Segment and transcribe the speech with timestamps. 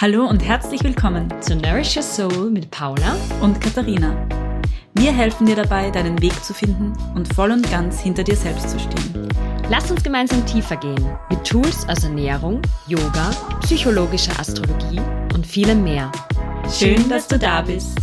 [0.00, 4.14] Hallo und herzlich willkommen zu Nourish Your Soul mit Paula und Katharina.
[4.94, 8.70] Wir helfen dir dabei, deinen Weg zu finden und voll und ganz hinter dir selbst
[8.70, 9.28] zu stehen.
[9.68, 13.30] Lass uns gemeinsam tiefer gehen mit Tools aus Ernährung, Yoga,
[13.62, 15.00] psychologischer Astrologie
[15.34, 16.12] und vielem mehr.
[16.70, 17.98] Schön, dass du da bist.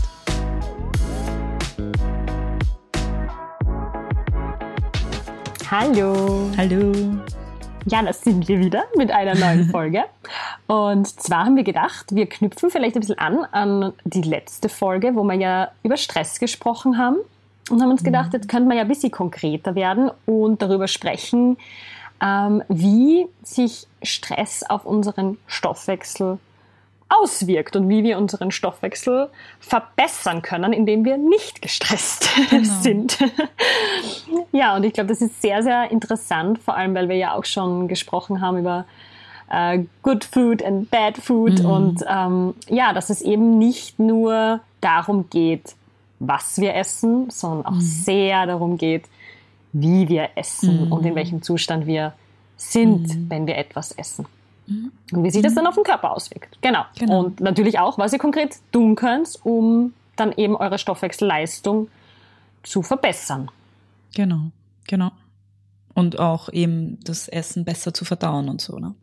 [5.72, 6.52] Hallo.
[6.58, 6.92] Hallo.
[7.88, 10.06] Ja, das sind wir wieder mit einer neuen Folge.
[10.66, 15.16] Und zwar haben wir gedacht, wir knüpfen vielleicht ein bisschen an an die letzte Folge,
[15.16, 17.18] wo wir ja über Stress gesprochen haben.
[17.70, 21.58] Und haben uns gedacht, jetzt könnte man ja ein bisschen konkreter werden und darüber sprechen,
[22.22, 26.40] ähm, wie sich Stress auf unseren Stoffwechsel
[27.08, 32.74] auswirkt und wie wir unseren Stoffwechsel verbessern können, indem wir nicht gestresst genau.
[32.82, 33.20] sind.
[34.52, 37.46] ja, und ich glaube, das ist sehr, sehr interessant, vor allem weil wir ja auch
[37.46, 38.86] schon gesprochen haben über
[39.50, 41.66] äh, Good Food and Bad Food mhm.
[41.66, 45.76] und ähm, ja, dass es eben nicht nur darum geht,
[46.20, 47.82] was wir essen, sondern auch mhm.
[47.82, 49.06] sehr darum geht,
[49.74, 50.92] wie wir essen mhm.
[50.92, 52.14] und in welchem Zustand wir
[52.58, 53.30] sind, mhm.
[53.30, 54.26] wenn wir etwas essen.
[54.68, 56.58] Und wie sich das dann auf den Körper auswirkt.
[56.62, 56.86] Genau.
[56.98, 57.20] genau.
[57.20, 61.90] Und natürlich auch, was ihr konkret tun könnt, um dann eben eure Stoffwechselleistung
[62.64, 63.52] zu verbessern.
[64.16, 64.52] Genau,
[64.88, 65.12] genau.
[65.94, 68.96] Und auch eben das Essen besser zu verdauen und so, ne?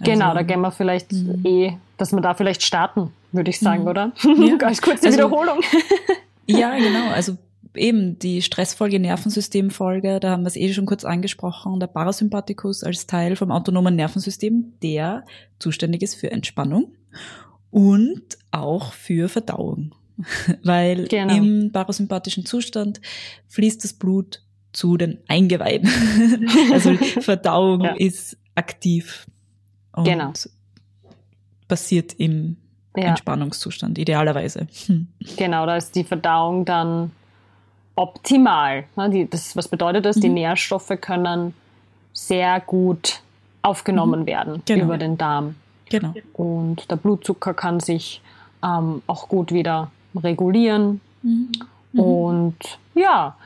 [0.00, 1.40] Also, genau, da gehen wir vielleicht mhm.
[1.44, 3.88] eh, dass wir da vielleicht starten, würde ich sagen, mhm.
[3.88, 4.12] oder?
[4.22, 4.56] Ja.
[4.58, 5.60] Ganz kurze also, Wiederholung.
[6.46, 7.10] ja, genau.
[7.12, 7.38] Also
[7.74, 13.06] eben die Stressfolge, Nervensystemfolge, da haben wir es eh schon kurz angesprochen, der Parasympathikus als
[13.06, 15.24] Teil vom autonomen Nervensystem, der
[15.58, 16.92] zuständig ist für Entspannung
[17.70, 19.94] und auch für Verdauung.
[20.62, 21.34] Weil genau.
[21.34, 23.00] im parasympathischen Zustand
[23.48, 25.90] fließt das Blut zu den Eingeweiden.
[26.72, 27.94] also Verdauung ja.
[27.96, 29.26] ist aktiv
[29.92, 30.32] und genau.
[31.68, 32.56] passiert im
[32.96, 33.04] ja.
[33.04, 34.66] Entspannungszustand, idealerweise.
[34.86, 35.08] Hm.
[35.36, 37.10] Genau, da ist die Verdauung dann
[37.96, 38.84] optimal.
[38.96, 40.16] Ne, das, was bedeutet das?
[40.16, 40.20] Mhm.
[40.20, 41.54] Die Nährstoffe können
[42.12, 43.20] sehr gut
[43.62, 44.26] aufgenommen mhm.
[44.26, 44.84] werden genau.
[44.84, 45.56] über den Darm.
[45.90, 46.14] Genau.
[46.32, 48.20] Und der Blutzucker kann sich
[48.62, 51.00] ähm, auch gut wieder regulieren.
[51.22, 51.52] Mhm.
[51.92, 52.00] mhm.
[52.00, 53.36] Und ja,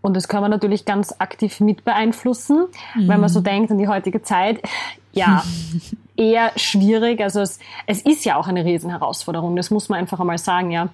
[0.00, 3.44] und das kann man natürlich ganz aktiv mit beeinflussen, wenn man so mhm.
[3.44, 4.62] denkt an die heutige Zeit.
[5.12, 5.42] Ja,
[6.16, 7.20] eher schwierig.
[7.20, 9.56] Also es, es ist ja auch eine Riesenherausforderung.
[9.56, 10.88] Das muss man einfach einmal sagen, ja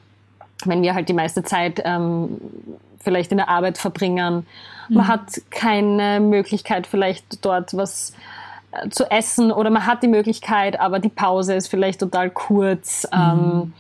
[0.69, 2.41] wenn wir halt die meiste Zeit ähm,
[3.05, 4.47] vielleicht in der Arbeit verbringen.
[4.89, 5.09] Man mhm.
[5.09, 8.15] hat keine Möglichkeit, vielleicht dort was
[8.73, 13.07] äh, zu essen oder man hat die Möglichkeit, aber die Pause ist vielleicht total kurz.
[13.13, 13.21] Mhm.
[13.21, 13.73] Ähm,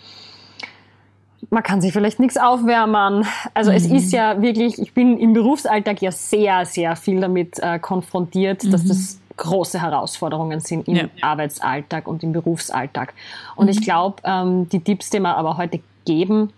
[1.51, 3.27] man kann sich vielleicht nichts aufwärmen.
[3.53, 3.77] Also mhm.
[3.77, 8.73] es ist ja wirklich, ich bin im Berufsalltag ja sehr, sehr viel damit äh, konfrontiert,
[8.73, 8.89] dass mhm.
[8.89, 11.05] das große Herausforderungen sind im ja.
[11.21, 13.15] Arbeitsalltag und im Berufsalltag.
[13.57, 13.85] Und ich mhm.
[13.85, 16.53] glaube, ähm, die Tipps, die wir aber heute geben,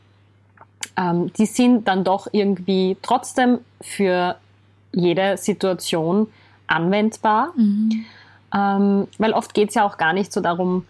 [0.97, 4.37] ähm, die sind dann doch irgendwie trotzdem für
[4.93, 6.29] jede Situation
[6.67, 7.53] anwendbar.
[7.57, 8.05] Mhm.
[8.55, 10.87] Ähm, weil oft geht es ja auch gar nicht so darum,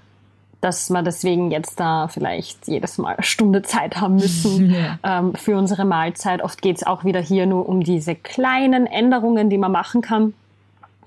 [0.61, 4.99] dass wir deswegen jetzt da vielleicht jedes Mal eine Stunde Zeit haben müssen ja.
[5.03, 6.43] ähm, für unsere Mahlzeit.
[6.43, 10.35] Oft geht es auch wieder hier nur um diese kleinen Änderungen, die man machen kann,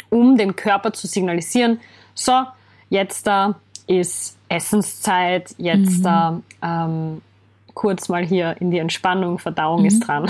[0.09, 1.79] um dem Körper zu signalisieren,
[2.13, 2.43] so,
[2.89, 3.55] jetzt da
[3.87, 6.03] ist Essenszeit, jetzt mhm.
[6.03, 7.21] da ähm,
[7.79, 9.85] kurz mal hier in die Entspannung, Verdauung mhm.
[9.85, 10.25] ist dran.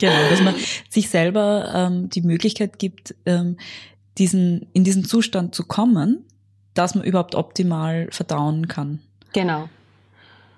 [0.00, 0.56] genau, dass man
[0.88, 3.56] sich selber ähm, die Möglichkeit gibt, ähm,
[4.18, 6.24] diesen, in diesen Zustand zu kommen,
[6.74, 8.98] dass man überhaupt optimal verdauen kann.
[9.32, 9.68] Genau.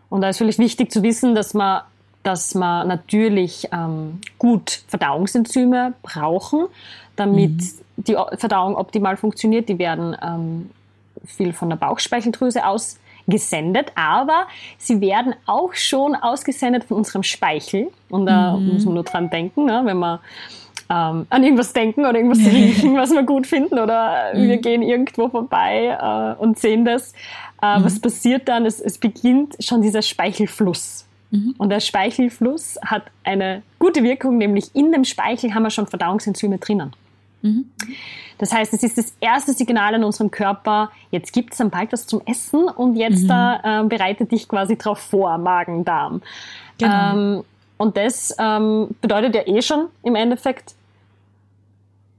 [0.08, 1.82] Und da ist vielleicht wichtig zu wissen, dass man,
[2.22, 6.68] dass man natürlich ähm, gut Verdauungsenzyme brauchen,
[7.16, 7.72] damit mhm.
[7.98, 9.68] die Verdauung optimal funktioniert.
[9.68, 10.70] Die werden ähm,
[11.26, 12.96] viel von der Bauchspeicheldrüse aus
[13.26, 14.46] gesendet, aber
[14.78, 17.90] sie werden auch schon ausgesendet von unserem Speichel.
[18.08, 18.74] Und da mhm.
[18.74, 20.18] muss man nur dran denken, ne, wenn man
[20.90, 24.48] ähm, an irgendwas denken oder irgendwas riechen, was wir gut finden, oder mhm.
[24.48, 27.12] wir gehen irgendwo vorbei äh, und sehen das.
[27.62, 27.84] Äh, mhm.
[27.84, 28.66] Was passiert dann?
[28.66, 31.06] Es, es beginnt schon dieser Speichelfluss.
[31.30, 31.54] Mhm.
[31.58, 36.58] Und der Speichelfluss hat eine gute Wirkung, nämlich in dem Speichel haben wir schon Verdauungsenzyme
[36.58, 36.92] drinnen.
[37.42, 37.66] Mhm.
[38.38, 41.92] Das heißt, es ist das erste Signal an unserem Körper, jetzt gibt es dann bald
[41.92, 43.28] was zum Essen und jetzt mhm.
[43.28, 46.22] da, äh, bereite dich quasi drauf vor, Magen, Darm.
[46.78, 47.12] Genau.
[47.12, 47.44] Ähm,
[47.76, 50.74] und das ähm, bedeutet ja eh schon im Endeffekt,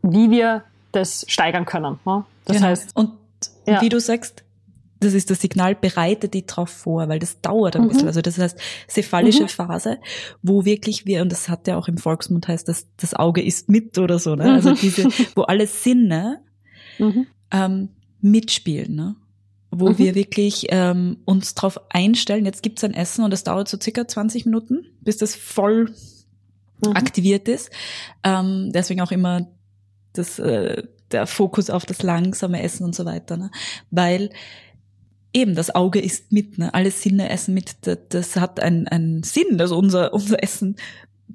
[0.01, 1.99] wie wir das steigern können.
[2.05, 2.25] Ne?
[2.45, 2.67] Das genau.
[2.67, 3.11] heißt, und
[3.65, 3.81] ja.
[3.81, 4.43] wie du sagst,
[5.03, 7.88] das ist das Signal, bereite dich drauf vor, weil das dauert ein mhm.
[7.89, 8.07] bisschen.
[8.07, 8.57] Also das heißt,
[8.89, 9.50] cephalische mhm.
[9.50, 10.00] Phase,
[10.41, 13.69] wo wirklich wir, und das hat ja auch im Volksmund heißt, dass das Auge ist
[13.69, 14.51] mit oder so, ne?
[14.51, 14.77] Also mhm.
[14.81, 16.41] diese, wo alle Sinne
[17.00, 17.27] mhm.
[17.51, 17.89] ähm,
[18.21, 19.15] mitspielen, ne?
[19.75, 19.97] wo mhm.
[19.97, 24.07] wir wirklich ähm, uns darauf einstellen, jetzt gibt's ein Essen und es dauert so circa
[24.07, 25.94] 20 Minuten, bis das voll
[26.85, 26.95] mhm.
[26.95, 27.71] aktiviert ist.
[28.23, 29.47] Ähm, deswegen auch immer
[30.13, 33.38] das, äh, der Fokus auf das langsame Essen und so weiter.
[33.38, 33.51] Ne?
[33.89, 34.29] Weil
[35.33, 36.74] eben das Auge isst mit, ne?
[36.74, 37.75] alle Sinne essen mit.
[38.09, 40.75] Das, hat einen Sinn, dass unser, unser Essen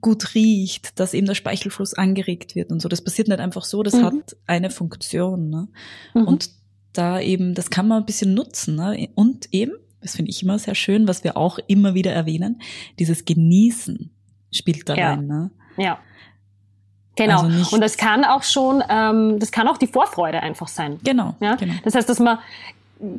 [0.00, 2.88] gut riecht, dass eben der Speichelfluss angeregt wird und so.
[2.88, 4.04] Das passiert nicht einfach so, das mhm.
[4.04, 5.50] hat eine Funktion.
[5.50, 5.68] Ne?
[6.14, 6.24] Mhm.
[6.24, 6.50] Und
[6.92, 8.76] da eben, das kann man ein bisschen nutzen.
[8.76, 9.08] Ne?
[9.14, 12.60] Und eben, das finde ich immer sehr schön, was wir auch immer wieder erwähnen,
[12.98, 14.10] dieses Genießen
[14.52, 15.10] spielt da ja.
[15.10, 15.26] rein.
[15.26, 15.50] Ne?
[15.76, 15.98] Ja.
[17.16, 17.42] Genau.
[17.42, 20.98] Also und das kann auch schon, ähm, das kann auch die Vorfreude einfach sein.
[21.02, 21.56] Genau, ja?
[21.56, 21.74] genau.
[21.82, 22.38] Das heißt, dass man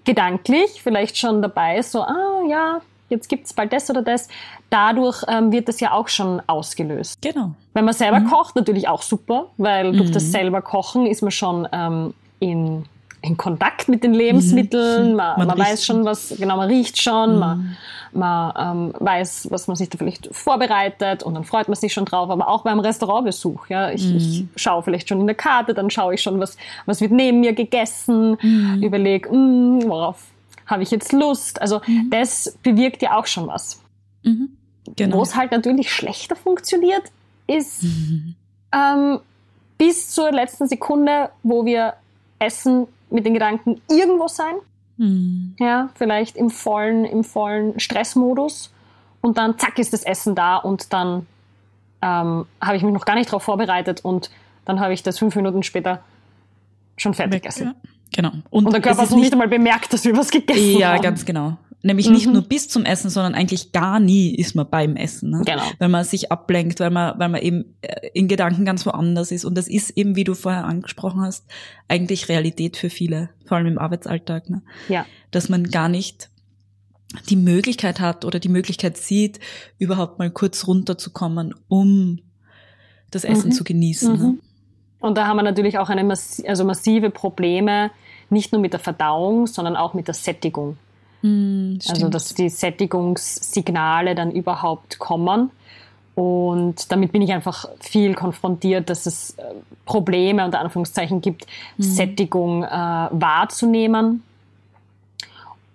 [0.03, 4.27] gedanklich vielleicht schon dabei so, ah ja, jetzt gibt's bald das oder das.
[4.69, 7.21] Dadurch ähm, wird das ja auch schon ausgelöst.
[7.21, 7.51] Genau.
[7.73, 8.29] Wenn man selber mhm.
[8.29, 9.97] kocht, natürlich auch super, weil mhm.
[9.97, 12.85] durch das selber Kochen ist man schon ähm, in
[13.21, 15.15] in Kontakt mit den Lebensmitteln, mhm.
[15.15, 17.39] man, man, man weiß schon, was, genau, man riecht schon, mhm.
[17.39, 17.77] man,
[18.13, 22.05] man ähm, weiß, was man sich da vielleicht vorbereitet und dann freut man sich schon
[22.05, 24.17] drauf, aber auch beim Restaurantbesuch, ja, ich, mhm.
[24.17, 27.41] ich schaue vielleicht schon in der Karte, dann schaue ich schon, was, was wird neben
[27.41, 28.83] mir gegessen, mhm.
[28.83, 30.23] überlege, mm, worauf
[30.65, 32.09] habe ich jetzt Lust, also mhm.
[32.09, 33.81] das bewirkt ja auch schon was.
[34.23, 34.49] Mhm.
[34.95, 35.17] Genau.
[35.17, 37.03] Wo es halt natürlich schlechter funktioniert,
[37.47, 37.83] ist
[38.71, 39.19] ähm,
[39.77, 41.93] bis zur letzten Sekunde, wo wir
[42.39, 44.55] essen, mit den Gedanken irgendwo sein.
[44.97, 45.55] Mhm.
[45.59, 48.71] Ja, vielleicht im vollen, im vollen Stressmodus.
[49.21, 51.25] Und dann zack ist das Essen da und dann
[52.01, 54.29] ähm, habe ich mich noch gar nicht darauf vorbereitet und
[54.65, 56.01] dann habe ich das fünf Minuten später
[56.95, 57.67] schon fertig gegessen.
[57.67, 58.31] Ja, genau.
[58.49, 60.95] Und, und der Körper hat noch nicht einmal bemerkt, dass wir was gegessen ja, haben.
[60.97, 61.57] Ja, ganz genau.
[61.81, 62.13] Nämlich mhm.
[62.13, 65.29] nicht nur bis zum Essen, sondern eigentlich gar nie ist man beim Essen.
[65.29, 65.43] Ne?
[65.45, 65.63] Genau.
[65.77, 69.45] Weil man sich ablenkt, weil man, weil man eben äh, in Gedanken ganz woanders ist.
[69.45, 71.45] Und das ist eben, wie du vorher angesprochen hast,
[71.87, 74.49] eigentlich Realität für viele, vor allem im Arbeitsalltag.
[74.49, 74.61] Ne?
[74.89, 75.05] Ja.
[75.31, 76.29] Dass man gar nicht
[77.29, 79.39] die Möglichkeit hat oder die Möglichkeit sieht,
[79.77, 82.19] überhaupt mal kurz runterzukommen, um
[83.09, 83.53] das Essen mhm.
[83.53, 84.11] zu genießen.
[84.11, 84.17] Ne?
[84.17, 84.31] Mhm.
[84.31, 84.37] Ne?
[84.99, 87.89] Und da haben wir natürlich auch eine mass also massive Probleme,
[88.29, 90.77] nicht nur mit der Verdauung, sondern auch mit der Sättigung.
[91.21, 95.51] Mm, also dass die Sättigungssignale dann überhaupt kommen.
[96.15, 99.43] Und damit bin ich einfach viel konfrontiert, dass es äh,
[99.85, 101.45] Probleme unter Anführungszeichen gibt,
[101.77, 101.81] mm.
[101.81, 104.23] Sättigung äh, wahrzunehmen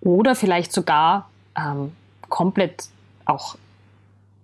[0.01, 1.91] oder vielleicht sogar ähm,
[2.29, 2.85] komplett
[3.25, 3.55] auch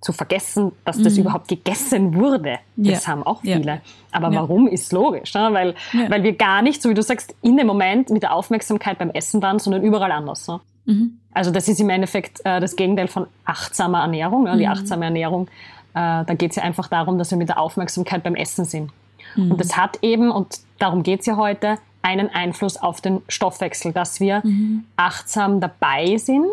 [0.02, 1.22] zu vergessen, dass das mhm.
[1.22, 2.58] überhaupt gegessen wurde.
[2.76, 3.12] Das ja.
[3.12, 3.66] haben auch viele.
[3.66, 3.82] Ja.
[4.12, 4.42] Aber ja.
[4.42, 5.50] warum ist logisch, ne?
[5.52, 5.76] weil,
[6.10, 9.12] weil wir gar nicht, so wie du sagst, in dem Moment mit der Aufmerksamkeit beim
[9.12, 10.48] Essen waren, sondern überall anders.
[10.48, 10.60] Ne?
[10.86, 11.20] Mhm.
[11.34, 14.44] Also das ist im Endeffekt äh, das Gegenteil von achtsamer Ernährung.
[14.44, 14.58] Ne?
[14.58, 14.72] Die mhm.
[14.72, 15.48] achtsame Ernährung,
[15.94, 18.92] äh, da geht es ja einfach darum, dass wir mit der Aufmerksamkeit beim Essen sind.
[19.36, 19.52] Mhm.
[19.52, 23.94] Und das hat eben, und darum geht es ja heute, einen Einfluss auf den Stoffwechsel,
[23.94, 24.86] dass wir mhm.
[24.96, 26.48] achtsam dabei sind.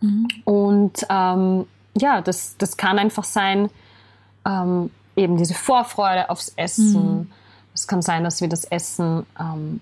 [0.00, 0.28] Mhm.
[0.44, 1.66] Und ähm,
[1.96, 3.70] ja, das, das kann einfach sein,
[4.46, 7.20] ähm, eben diese Vorfreude aufs Essen.
[7.20, 7.30] Mhm.
[7.74, 9.80] Es kann sein, dass wir das Essen ähm,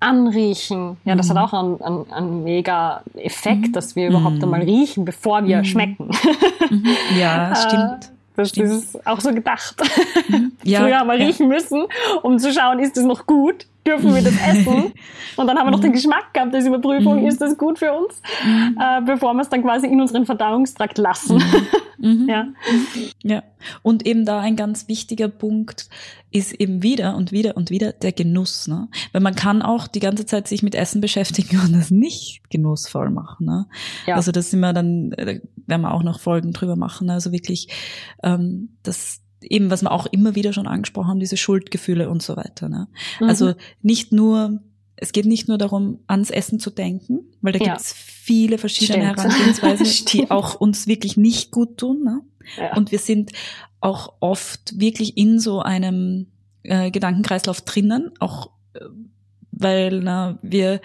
[0.00, 0.96] anriechen.
[1.04, 1.38] Ja, das mhm.
[1.38, 3.72] hat auch einen, einen, einen mega Effekt, mhm.
[3.72, 4.68] dass wir überhaupt einmal mhm.
[4.68, 5.64] riechen, bevor wir mhm.
[5.64, 6.10] schmecken.
[6.70, 6.86] Mhm.
[7.18, 8.12] Ja, stimmt.
[8.36, 8.70] Das, stimmt.
[8.70, 9.76] das ist auch so gedacht.
[10.64, 11.26] Ja, Früher haben wir ja.
[11.26, 11.84] riechen müssen,
[12.22, 13.66] um zu schauen, ist es noch gut?
[13.86, 14.92] Dürfen wir das essen?
[15.36, 18.20] Und dann haben wir noch den Geschmack gehabt als Überprüfung, ist das gut für uns?
[18.44, 21.42] Äh, bevor wir es dann quasi in unseren Verdauungstrakt lassen.
[21.98, 22.26] Mhm.
[22.28, 22.48] ja.
[23.22, 23.42] ja.
[23.82, 25.88] Und eben da ein ganz wichtiger Punkt
[26.30, 28.68] ist eben wieder und wieder und wieder der Genuss.
[28.68, 28.88] Ne?
[29.12, 33.10] Weil man kann auch die ganze Zeit sich mit Essen beschäftigen und das nicht genussvoll
[33.10, 33.46] machen.
[33.46, 33.66] Ne?
[34.06, 34.16] Ja.
[34.16, 37.10] Also das sind wir dann, da werden wir auch noch Folgen drüber machen.
[37.10, 37.68] Also wirklich,
[38.22, 42.36] ähm, das eben, was wir auch immer wieder schon angesprochen haben, diese Schuldgefühle und so
[42.36, 42.68] weiter.
[42.68, 42.88] Ne?
[43.20, 43.28] Mhm.
[43.28, 44.60] Also nicht nur,
[44.96, 47.64] es geht nicht nur darum, ans Essen zu denken, weil da ja.
[47.66, 49.18] gibt es viele verschiedene Stimmt.
[49.18, 52.02] Herangehensweisen, die auch uns wirklich nicht gut tun.
[52.02, 52.20] Ne?
[52.58, 52.76] Ja.
[52.76, 53.32] Und wir sind
[53.80, 56.28] auch oft wirklich in so einem
[56.62, 58.80] äh, Gedankenkreislauf drinnen, auch äh,
[59.52, 60.80] weil na, wir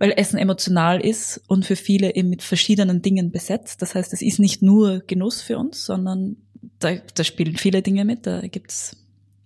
[0.00, 3.82] weil Essen emotional ist und für viele eben mit verschiedenen Dingen besetzt.
[3.82, 6.38] Das heißt, es ist nicht nur Genuss für uns, sondern
[6.80, 8.96] da, da spielen viele Dinge mit, da gibt's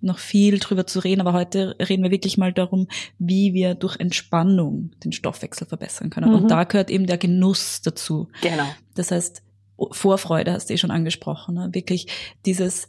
[0.00, 2.88] noch viel drüber zu reden, aber heute reden wir wirklich mal darum,
[3.18, 6.28] wie wir durch Entspannung den Stoffwechsel verbessern können.
[6.30, 6.36] Mhm.
[6.36, 8.28] Und da gehört eben der Genuss dazu.
[8.42, 8.66] Genau.
[8.94, 9.42] Das heißt,
[9.90, 11.70] Vorfreude hast du eh schon angesprochen, ne?
[11.72, 12.06] wirklich
[12.46, 12.88] dieses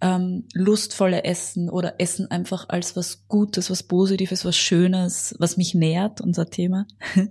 [0.00, 5.74] ähm, lustvolle Essen oder Essen einfach als was Gutes, was Positives, was Schönes, was mich
[5.74, 6.86] nährt, unser Thema,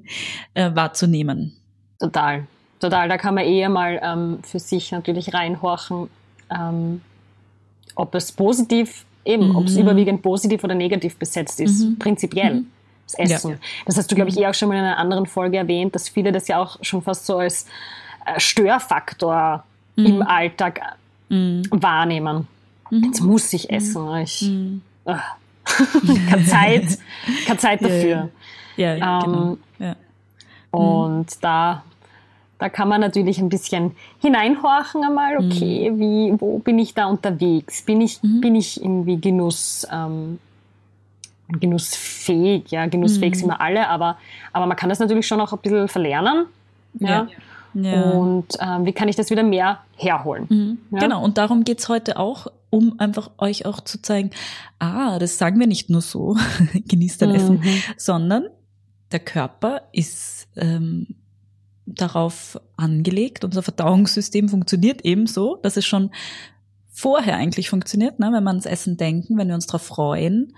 [0.54, 1.58] äh, wahrzunehmen.
[2.00, 2.48] Total,
[2.80, 3.10] total.
[3.10, 6.10] Da kann man eher mal ähm, für sich natürlich reinhorchen,
[6.50, 7.02] ähm,
[7.96, 9.56] ob es positiv, eben, mhm.
[9.56, 12.00] ob es überwiegend positiv oder negativ besetzt ist, mhm.
[12.00, 12.56] prinzipiell.
[12.56, 12.68] Mhm.
[13.06, 13.52] das Essen.
[13.52, 13.58] Ja.
[13.86, 16.10] Das hast du, glaube ich, eh auch schon mal in einer anderen Folge erwähnt, dass
[16.10, 17.68] viele das ja auch schon fast so als
[18.26, 19.64] äh, Störfaktor
[19.96, 20.06] mhm.
[20.06, 20.82] im Alltag
[21.30, 21.64] mhm.
[21.70, 22.48] wahrnehmen.
[22.90, 23.04] Mhm.
[23.06, 24.06] Jetzt muss ich essen.
[24.06, 24.18] Mhm.
[24.18, 24.82] Ich, mhm.
[25.06, 25.16] äh,
[26.30, 26.98] keine Zeit,
[27.46, 28.30] keine Zeit dafür.
[28.76, 29.58] Ja, ja, ähm, genau.
[29.80, 29.96] Ja.
[30.72, 31.84] Und da,
[32.64, 33.92] da kann man natürlich ein bisschen
[34.22, 36.00] hineinhorchen einmal, okay, mhm.
[36.00, 37.82] wie, wo bin ich da unterwegs?
[37.82, 38.40] Bin ich, mhm.
[38.40, 40.40] bin ich irgendwie Genuss, ähm,
[41.50, 42.72] genussfähig?
[42.72, 43.38] Ja, genussfähig mhm.
[43.38, 44.18] sind wir alle, aber,
[44.54, 46.46] aber man kann das natürlich schon auch ein bisschen verlernen.
[47.00, 47.28] Ja.
[47.74, 48.12] ja.
[48.12, 50.46] Und ähm, wie kann ich das wieder mehr herholen?
[50.48, 50.78] Mhm.
[50.92, 51.00] Ja?
[51.00, 54.30] Genau, und darum geht's heute auch, um einfach euch auch zu zeigen,
[54.80, 56.38] ah, das sagen wir nicht nur so,
[56.88, 57.82] genießt dein Essen, mhm.
[57.98, 58.46] sondern
[59.12, 61.08] der Körper ist ähm,
[61.86, 66.12] darauf angelegt, unser Verdauungssystem funktioniert eben so, dass es schon
[66.92, 68.32] vorher eigentlich funktioniert, ne?
[68.32, 70.56] wenn wir ans Essen denken, wenn wir uns darauf freuen.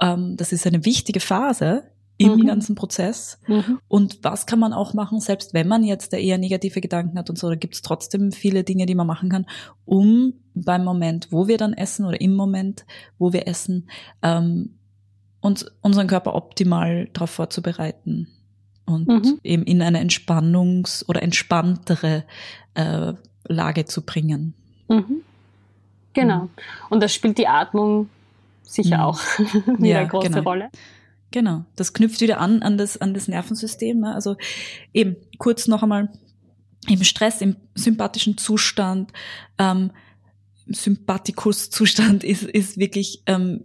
[0.00, 1.84] Ähm, das ist eine wichtige Phase
[2.18, 2.46] im mhm.
[2.46, 3.38] ganzen Prozess.
[3.46, 3.78] Mhm.
[3.88, 7.30] Und was kann man auch machen, selbst wenn man jetzt da eher negative Gedanken hat
[7.30, 9.46] und so, da gibt es trotzdem viele Dinge, die man machen kann,
[9.84, 12.86] um beim Moment, wo wir dann essen oder im Moment,
[13.18, 13.88] wo wir essen,
[14.22, 14.78] ähm,
[15.40, 18.28] uns unseren Körper optimal darauf vorzubereiten
[18.86, 19.40] und mhm.
[19.42, 22.24] eben in eine Entspannungs- oder entspanntere
[22.74, 23.12] äh,
[23.48, 24.54] Lage zu bringen.
[24.88, 25.22] Mhm.
[26.14, 26.44] Genau.
[26.44, 26.50] Mhm.
[26.90, 28.08] Und da spielt die Atmung
[28.62, 29.02] sicher mhm.
[29.02, 29.20] auch
[29.78, 30.42] wieder ja, eine große genau.
[30.42, 30.70] Rolle.
[31.32, 31.64] Genau.
[31.74, 34.00] Das knüpft wieder an an das, an das Nervensystem.
[34.00, 34.14] Ne?
[34.14, 34.36] Also
[34.94, 36.08] eben kurz noch einmal
[36.88, 39.12] im Stress, im sympathischen Zustand,
[39.58, 39.90] ähm,
[40.68, 43.64] Sympathikus-Zustand ist, ist wirklich ähm,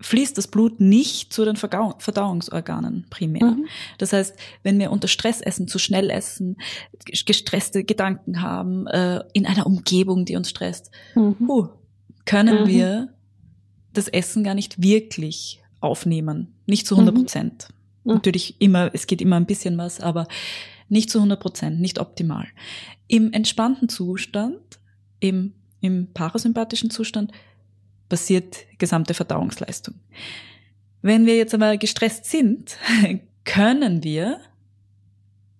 [0.00, 3.44] fließt das Blut nicht zu den Verdauungsorganen primär.
[3.44, 3.66] Mhm.
[3.98, 6.56] Das heißt, wenn wir unter Stress essen, zu schnell essen,
[7.26, 11.36] gestresste Gedanken haben, äh, in einer Umgebung, die uns stresst, mhm.
[11.46, 11.68] huh,
[12.24, 12.68] können mhm.
[12.68, 13.14] wir
[13.92, 16.54] das Essen gar nicht wirklich aufnehmen.
[16.66, 17.68] Nicht zu 100 Prozent.
[18.04, 18.14] Mhm.
[18.14, 20.28] Natürlich immer, es geht immer ein bisschen was, aber
[20.88, 22.46] nicht zu 100 Prozent, nicht optimal.
[23.08, 24.78] Im entspannten Zustand,
[25.20, 27.32] im, im parasympathischen Zustand,
[28.08, 29.94] passiert gesamte Verdauungsleistung.
[31.02, 32.76] Wenn wir jetzt aber gestresst sind,
[33.44, 34.40] können wir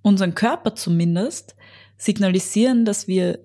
[0.02, 1.54] unseren Körper zumindest
[1.96, 3.40] signalisieren, dass wir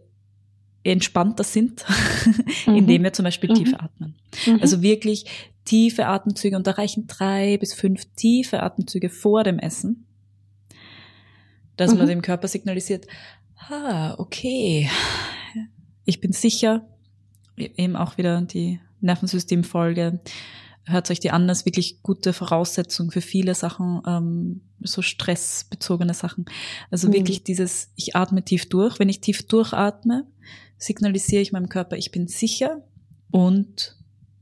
[0.84, 1.86] entspannter sind,
[2.68, 2.76] mhm.
[2.76, 3.56] indem wir zum Beispiel mhm.
[3.56, 4.16] tief atmen.
[4.46, 4.60] Mhm.
[4.62, 5.26] Also wirklich
[5.66, 10.06] tiefe Atemzüge und da reichen drei bis fünf tiefe Atemzüge vor dem Essen,
[11.78, 12.10] dass man mhm.
[12.10, 13.08] dem Körper signalisiert,
[13.70, 14.90] ah, okay,
[16.06, 16.86] ich bin sicher,
[17.56, 20.20] eben auch wieder die Nervensystemfolge.
[20.86, 26.14] Hört euch die an, das ist wirklich gute Voraussetzung für viele Sachen, ähm, so stressbezogene
[26.14, 26.46] Sachen.
[26.92, 27.14] Also mhm.
[27.14, 29.00] wirklich dieses, ich atme tief durch.
[29.00, 30.26] Wenn ich tief durchatme,
[30.78, 32.82] signalisiere ich meinem Körper, ich bin sicher
[33.32, 33.96] und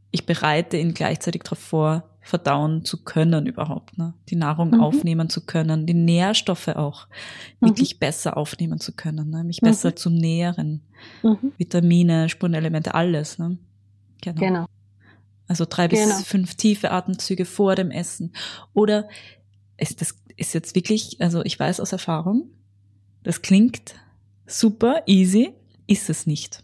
[0.09, 4.13] ich bereite ihn gleichzeitig darauf vor, verdauen zu können überhaupt, ne?
[4.29, 4.81] die Nahrung mhm.
[4.81, 7.07] aufnehmen zu können, die Nährstoffe auch
[7.59, 7.67] mhm.
[7.67, 9.43] wirklich besser aufnehmen zu können, ne?
[9.43, 9.95] mich besser mhm.
[9.95, 10.81] zu nähren,
[11.23, 11.51] mhm.
[11.57, 13.39] Vitamine, Spurenelemente, alles.
[13.39, 13.57] Ne?
[14.21, 14.39] Genau.
[14.39, 14.65] genau.
[15.47, 16.15] Also drei bis genau.
[16.19, 18.33] fünf tiefe Atemzüge vor dem Essen.
[18.73, 19.09] Oder
[19.77, 22.49] ist das ist jetzt wirklich, also ich weiß aus Erfahrung,
[23.23, 23.95] das klingt
[24.47, 25.53] super easy,
[25.87, 26.63] ist es nicht.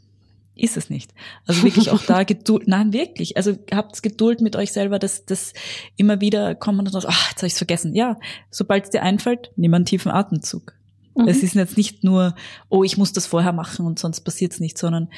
[0.55, 1.13] Ist es nicht.
[1.45, 3.37] Also wirklich auch da Geduld, nein, wirklich.
[3.37, 5.53] Also habt Geduld mit euch selber, dass das
[5.97, 7.93] immer wieder kommen und sagt, ach, jetzt habe ich vergessen.
[7.93, 8.17] Ja,
[8.49, 10.73] sobald es dir einfällt, nimm einen tiefen Atemzug.
[11.15, 11.27] Mhm.
[11.27, 12.33] Es ist jetzt nicht nur,
[12.69, 15.09] oh, ich muss das vorher machen und sonst passiert es nicht, sondern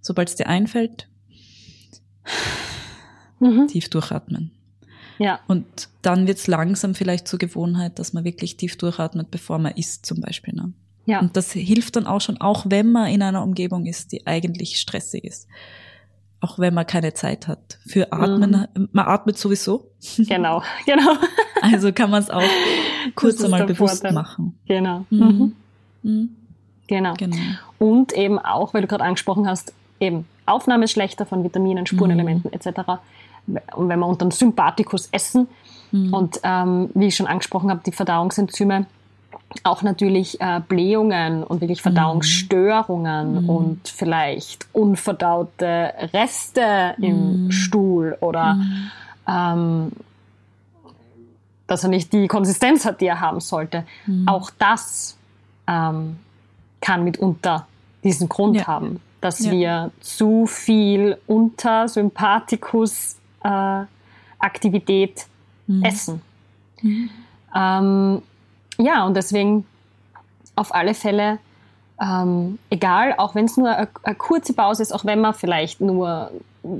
[0.00, 1.08] sobald es dir einfällt,
[3.40, 3.68] mhm.
[3.68, 4.50] tief durchatmen.
[5.18, 5.40] Ja.
[5.46, 5.66] Und
[6.02, 10.04] dann wird es langsam vielleicht zur Gewohnheit, dass man wirklich tief durchatmet, bevor man isst
[10.06, 10.54] zum Beispiel.
[10.54, 10.72] Ne?
[11.06, 11.20] Ja.
[11.20, 14.78] Und das hilft dann auch schon, auch wenn man in einer Umgebung ist, die eigentlich
[14.78, 15.48] stressig ist.
[16.40, 17.78] Auch wenn man keine Zeit hat.
[17.86, 18.88] Für Atmen, mhm.
[18.92, 19.90] man atmet sowieso.
[20.18, 21.16] Genau, genau.
[21.62, 22.42] Also kann man es auch
[23.14, 24.12] kurz einmal bewusst Vorteil.
[24.12, 24.58] machen.
[24.66, 25.06] Genau.
[25.10, 25.18] Mhm.
[25.18, 25.56] Mhm.
[26.02, 26.36] mhm.
[26.88, 27.14] Genau.
[27.14, 27.36] genau.
[27.78, 32.50] Und eben auch, weil du gerade angesprochen hast, eben Aufnahme ist schlechter von Vitaminen, Spurenelementen
[32.50, 32.58] mhm.
[32.58, 33.00] etc.
[33.74, 35.48] Und wenn wir unter dem Sympathikus essen
[35.92, 36.12] mhm.
[36.12, 38.86] und ähm, wie ich schon angesprochen habe, die Verdauungsenzyme
[39.62, 43.48] auch natürlich äh, Blähungen und wirklich Verdauungsstörungen mhm.
[43.48, 47.52] und vielleicht unverdaute Reste im mhm.
[47.52, 48.90] Stuhl oder mhm.
[49.28, 49.92] ähm,
[51.66, 53.84] dass er nicht die Konsistenz hat, die er haben sollte.
[54.06, 54.28] Mhm.
[54.28, 55.16] Auch das
[55.66, 56.16] ähm,
[56.80, 57.66] kann mitunter
[58.04, 58.66] diesen Grund ja.
[58.66, 59.50] haben dass ja.
[59.50, 63.82] wir zu viel unter Sympathikus äh,
[64.38, 65.26] Aktivität
[65.66, 65.82] mhm.
[65.82, 66.22] essen.
[66.80, 67.10] Mhm.
[67.54, 68.22] Ähm,
[68.78, 69.66] ja, und deswegen
[70.54, 71.38] auf alle Fälle,
[72.00, 76.30] ähm, egal, auch wenn es nur eine, kurze Pause ist, auch wenn man vielleicht nur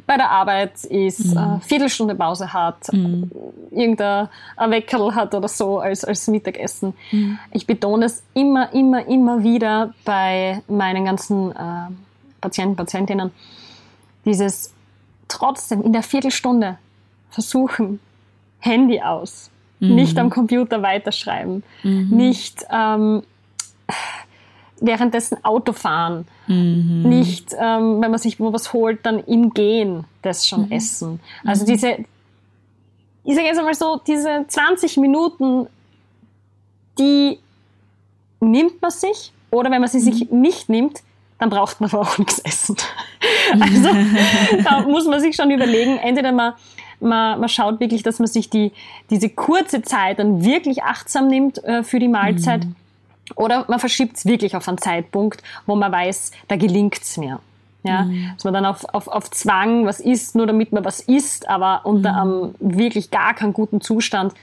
[0.06, 1.38] bei der Arbeit ist, mhm.
[1.38, 3.28] äh, Viertelstunde Pause hat, mhm.
[3.72, 4.28] irgendein
[4.68, 6.94] Weckerl hat oder so als, als Mittagessen.
[7.10, 7.38] Mhm.
[7.50, 11.88] Ich betone es immer, immer, immer wieder bei meinen ganzen äh,
[12.40, 13.30] Patienten, Patientinnen,
[14.24, 14.72] dieses
[15.28, 16.78] trotzdem in der Viertelstunde
[17.30, 18.00] versuchen,
[18.58, 19.50] Handy aus,
[19.80, 19.94] mhm.
[19.94, 22.08] nicht am Computer weiterschreiben, mhm.
[22.10, 23.22] nicht ähm,
[24.80, 27.02] währenddessen Auto fahren, mhm.
[27.08, 30.72] nicht, ähm, wenn man sich wo was holt, dann im Gehen das schon mhm.
[30.72, 31.20] essen.
[31.44, 31.68] Also mhm.
[31.68, 31.88] diese,
[33.24, 35.66] ich sage jetzt einmal so, diese 20 Minuten,
[36.98, 37.38] die
[38.40, 40.40] nimmt man sich oder wenn man sie sich mhm.
[40.40, 41.02] nicht nimmt,
[41.38, 42.76] dann braucht man auch nichts essen.
[43.60, 43.88] Also
[44.64, 46.54] da muss man sich schon überlegen, entweder man,
[47.00, 48.72] man, man schaut wirklich, dass man sich die,
[49.08, 52.64] diese kurze Zeit dann wirklich achtsam nimmt äh, für die Mahlzeit.
[52.64, 52.74] Mhm.
[53.34, 57.40] Oder man verschiebt es wirklich auf einen Zeitpunkt, wo man weiß, da gelingt es mir.
[57.84, 58.32] Ja, mhm.
[58.34, 61.82] dass man dann auf, auf, auf Zwang was isst, nur damit man was isst, aber
[61.84, 62.18] unter mhm.
[62.18, 64.34] einem wirklich gar keinen guten Zustand.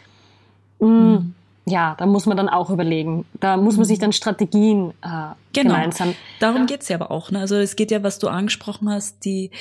[0.79, 1.35] Mh, mhm.
[1.65, 3.25] Ja, da muss man dann auch überlegen.
[3.39, 5.75] Da muss man sich dann Strategien äh, genau.
[5.75, 6.13] gemeinsam.
[6.39, 7.31] Darum geht's ja aber auch.
[7.31, 7.39] Ne?
[7.39, 9.51] Also es geht ja, was du angesprochen hast, die,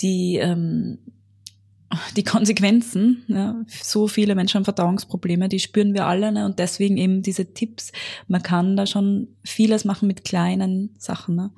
[0.00, 0.98] die ähm,
[2.16, 6.44] die Konsequenzen, ja, so viele Menschen haben Verdauungsprobleme, die spüren wir alle, ne?
[6.44, 7.92] und deswegen eben diese Tipps.
[8.26, 11.50] Man kann da schon vieles machen mit kleinen Sachen, ne?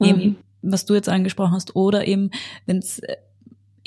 [0.00, 0.36] eben mhm.
[0.60, 2.30] was du jetzt angesprochen hast, oder eben
[2.66, 3.16] wenn es äh,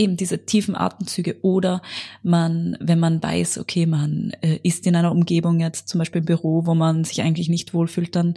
[0.01, 1.81] eben diese tiefen Atemzüge oder
[2.24, 6.25] man, wenn man weiß, okay, man äh, ist in einer Umgebung jetzt zum Beispiel im
[6.25, 8.34] Büro, wo man sich eigentlich nicht wohlfühlt, dann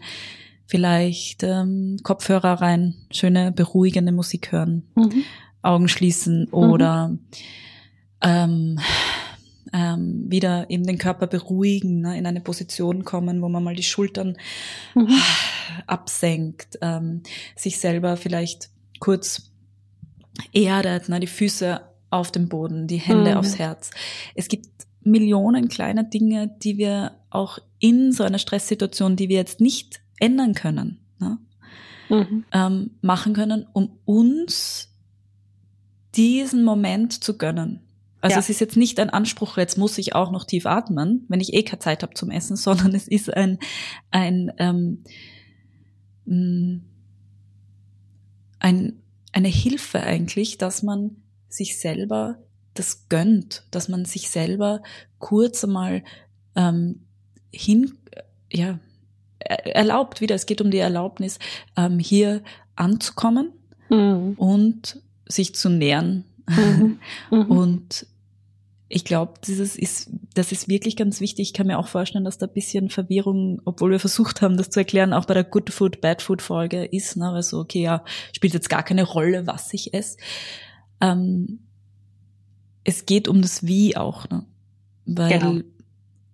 [0.67, 4.85] vielleicht ähm, Kopfhörer rein, schöne beruhigende Musik hören.
[4.95, 5.25] Mhm.
[5.63, 7.19] Augen schließen oder mhm.
[8.21, 8.81] ähm,
[9.73, 13.83] ähm, wieder eben den Körper beruhigen, ne, in eine Position kommen, wo man mal die
[13.83, 14.37] Schultern
[14.95, 15.09] mhm.
[15.87, 17.23] absenkt, ähm,
[17.57, 18.69] sich selber vielleicht
[19.01, 19.54] kurz
[20.53, 23.37] erdet, ne, die Füße auf dem Boden, die Hände mhm.
[23.39, 23.91] aufs Herz.
[24.35, 24.69] Es gibt
[25.03, 30.55] Millionen kleiner Dinge, die wir auch in so einer Stresssituation, die wir jetzt nicht ändern
[30.55, 31.39] können, ne,
[32.09, 32.45] mhm.
[32.53, 34.91] ähm, machen können, um uns
[36.15, 37.81] diesen Moment zu gönnen.
[38.25, 38.41] Also ja.
[38.41, 41.53] es ist jetzt nicht ein Anspruch, jetzt muss ich auch noch tief atmen, wenn ich
[41.53, 43.59] eh keine Zeit habe zum Essen, sondern es ist ein,
[44.11, 45.05] ein, ähm,
[46.25, 46.81] mm,
[48.61, 49.03] ein,
[49.35, 51.17] eine Hilfe eigentlich, dass man
[51.49, 52.39] sich selber
[52.73, 54.83] das gönnt, dass man sich selber
[55.19, 56.03] kurz einmal
[56.57, 57.05] ähm,
[57.53, 57.99] hin,
[58.53, 58.79] ja,
[59.39, 61.39] erlaubt, wieder, es geht um die Erlaubnis,
[61.77, 62.43] ähm, hier
[62.77, 63.53] anzukommen
[63.91, 64.35] mhm.
[64.37, 66.25] und sich zu nähren.
[66.49, 66.99] Mhm.
[67.31, 67.41] Mhm.
[67.51, 68.07] Und
[68.89, 71.49] ich glaube, dieses ist, das ist wirklich ganz wichtig.
[71.49, 74.71] Ich kann mir auch vorstellen, dass da ein bisschen Verwirrung, obwohl wir versucht haben, das
[74.71, 77.31] zu erklären, auch bei der Good Food, Bad Food Folge ist, ne?
[77.31, 80.19] Also, okay, ja, spielt jetzt gar keine Rolle, was ich esse.
[81.01, 81.61] Ähm,
[82.85, 84.45] es geht um das Wie auch, ne?
[85.07, 85.61] Weil genau.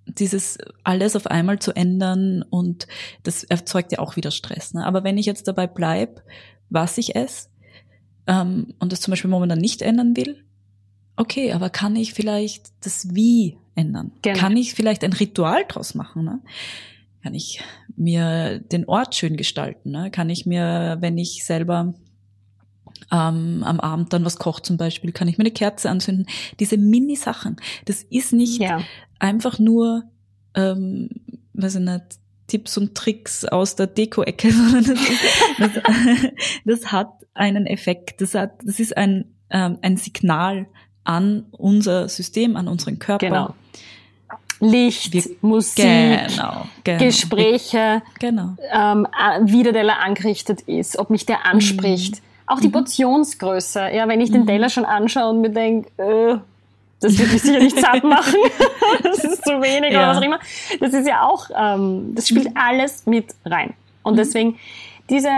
[0.07, 2.89] dieses alles auf einmal zu ändern und
[3.23, 4.75] das erzeugt ja auch wieder Stress.
[4.75, 4.87] Ne?
[4.87, 6.23] Aber wenn ich jetzt dabei bleib,
[6.69, 7.49] was ich esse,
[8.27, 10.45] ähm, und das zum Beispiel momentan nicht ändern will,
[11.21, 14.13] okay, aber kann ich vielleicht das Wie ändern?
[14.23, 14.39] Genau.
[14.39, 16.25] Kann ich vielleicht ein Ritual draus machen?
[16.25, 16.41] Ne?
[17.23, 17.63] Kann ich
[17.97, 19.91] mir den Ort schön gestalten?
[19.91, 20.11] Ne?
[20.11, 21.95] Kann ich mir, wenn ich selber
[23.13, 26.27] ähm, am Abend dann was koche zum Beispiel, kann ich mir eine Kerze anzünden?
[26.59, 28.83] Diese Mini-Sachen, das ist nicht ja.
[29.19, 30.05] einfach nur,
[30.55, 31.11] ähm,
[31.55, 32.05] weiß ich nicht,
[32.47, 34.99] Tipps und Tricks aus der Deko-Ecke, sondern das,
[35.59, 35.83] das,
[36.65, 38.21] das, hat einen Effekt.
[38.21, 40.67] Das, hat, das ist ein, ähm, ein Signal
[41.05, 43.27] an unser System, an unseren Körper.
[43.27, 43.55] Genau.
[44.61, 46.99] Licht, Wir, Musik, genau, genau.
[46.99, 48.57] Gespräche, genau.
[48.71, 49.07] Ähm,
[49.45, 52.17] wie der Teller angerichtet ist, ob mich der anspricht.
[52.17, 52.21] Mhm.
[52.47, 52.73] Auch die mhm.
[52.73, 53.91] Portionsgröße.
[53.95, 54.47] Ja, wenn ich den mhm.
[54.47, 56.39] Teller schon anschaue und mir denke, äh,
[57.01, 58.35] das wird mich sicher nicht satt machen.
[59.03, 60.01] das ist zu wenig ja.
[60.01, 60.41] oder was auch immer.
[60.79, 62.57] Das ist ja auch, ähm, das spielt mhm.
[62.57, 63.73] alles mit rein.
[64.03, 64.19] Und mhm.
[64.19, 64.59] deswegen
[65.09, 65.31] diese,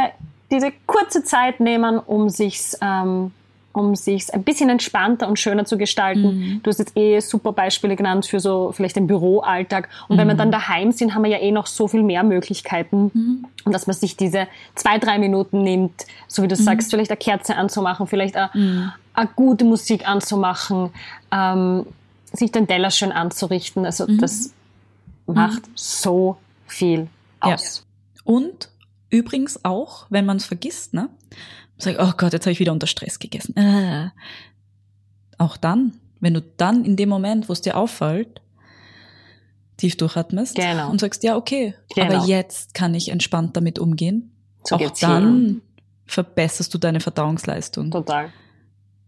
[0.51, 3.33] diese kurze Zeit nehmen, um sich's, ähm,
[3.73, 6.23] um sich's ein bisschen entspannter und schöner zu gestalten.
[6.23, 6.61] Mhm.
[6.63, 9.89] Du hast jetzt eh super Beispiele genannt für so vielleicht den Büroalltag.
[10.09, 10.21] Und mhm.
[10.21, 13.11] wenn wir dann daheim sind, haben wir ja eh noch so viel mehr Möglichkeiten.
[13.15, 13.47] Mhm.
[13.65, 16.63] Und dass man sich diese zwei, drei Minuten nimmt, so wie du mhm.
[16.63, 18.93] sagst, vielleicht eine Kerze anzumachen, vielleicht eine, mhm.
[19.15, 20.91] eine gute Musik anzumachen,
[21.31, 21.87] ähm,
[22.33, 23.87] sich den Teller schön anzurichten.
[23.87, 24.19] Also mhm.
[24.19, 24.53] das
[25.27, 27.09] macht so viel
[27.41, 27.85] aus.
[28.17, 28.33] Ja.
[28.33, 28.71] Und
[29.11, 31.09] übrigens auch, wenn man es vergisst, ne?
[31.83, 33.57] Sag, oh Gott, jetzt habe ich wieder unter Stress gegessen.
[33.57, 34.11] Äh.
[35.39, 38.41] Auch dann, wenn du dann in dem Moment, wo es dir auffällt,
[39.77, 40.91] tief durchatmest genau.
[40.91, 42.15] und sagst, ja, okay, genau.
[42.15, 44.31] aber jetzt kann ich entspannt damit umgehen.
[44.65, 45.63] So auch dann hin.
[46.07, 47.91] verbesserst du deine Verdauungsleistung.
[47.91, 48.33] Total.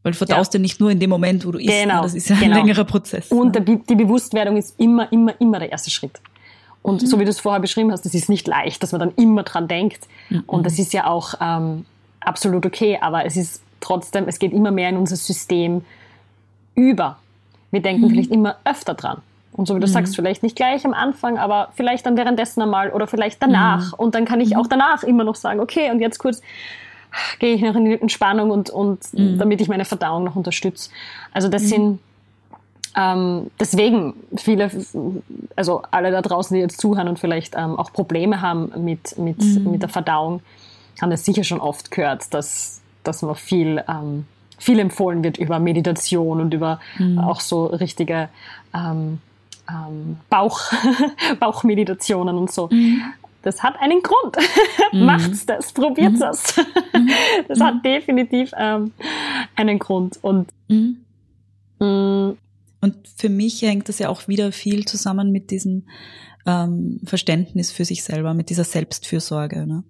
[0.02, 0.58] Weil du verdaust ja.
[0.58, 1.68] ja nicht nur in dem Moment, wo du isst.
[1.68, 1.82] Ne?
[1.82, 2.02] Genau.
[2.02, 2.56] Das ist ja ein genau.
[2.56, 3.30] längerer Prozess.
[3.30, 3.80] Und ne?
[3.88, 6.20] die Bewusstwerdung ist immer, immer, immer der erste Schritt.
[6.82, 7.06] Und mhm.
[7.06, 9.44] so wie du es vorher beschrieben hast, das ist nicht leicht, dass man dann immer
[9.44, 10.08] dran denkt.
[10.28, 10.42] Mhm.
[10.46, 11.86] Und das ist ja auch ähm,
[12.26, 15.84] absolut okay, aber es ist trotzdem, es geht immer mehr in unser System
[16.74, 17.18] über.
[17.70, 18.10] Wir denken mhm.
[18.10, 19.18] vielleicht immer öfter dran.
[19.52, 19.92] Und so wie du mhm.
[19.92, 23.92] sagst, vielleicht nicht gleich am Anfang, aber vielleicht dann währenddessen einmal oder vielleicht danach.
[23.92, 23.98] Mhm.
[23.98, 24.56] Und dann kann ich mhm.
[24.56, 26.42] auch danach immer noch sagen, okay, und jetzt kurz
[27.38, 29.38] gehe ich noch in die Entspannung und, und mhm.
[29.38, 30.90] damit ich meine Verdauung noch unterstütze.
[31.32, 32.00] Also das sind
[32.96, 34.70] ähm, deswegen viele,
[35.56, 39.42] also alle da draußen, die jetzt zuhören und vielleicht ähm, auch Probleme haben mit, mit,
[39.42, 39.70] mhm.
[39.70, 40.40] mit der Verdauung,
[41.00, 44.26] haben das sicher schon oft gehört, dass, dass man viel, ähm,
[44.58, 47.18] viel empfohlen wird über Meditation und über mhm.
[47.18, 48.28] auch so richtige
[48.74, 49.18] ähm,
[49.68, 50.60] ähm, Bauch,
[51.40, 52.68] Bauchmeditationen und so.
[52.70, 53.02] Mhm.
[53.42, 54.36] Das hat einen Grund.
[54.92, 55.06] Mhm.
[55.06, 56.56] Macht's das, probiert's das.
[56.56, 57.10] Mhm.
[57.48, 57.82] das hat mhm.
[57.82, 58.92] definitiv ähm,
[59.56, 60.18] einen Grund.
[60.22, 60.98] Und mhm.
[61.80, 62.36] Mm,
[62.80, 65.84] und für mich hängt das ja auch wieder viel zusammen mit diesem
[66.46, 69.66] ähm, Verständnis für sich selber, mit dieser Selbstfürsorge.
[69.66, 69.84] Ne?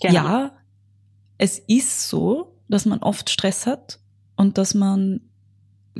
[0.00, 0.14] Genau.
[0.14, 0.52] Ja,
[1.38, 3.98] es ist so, dass man oft Stress hat
[4.36, 5.20] und dass man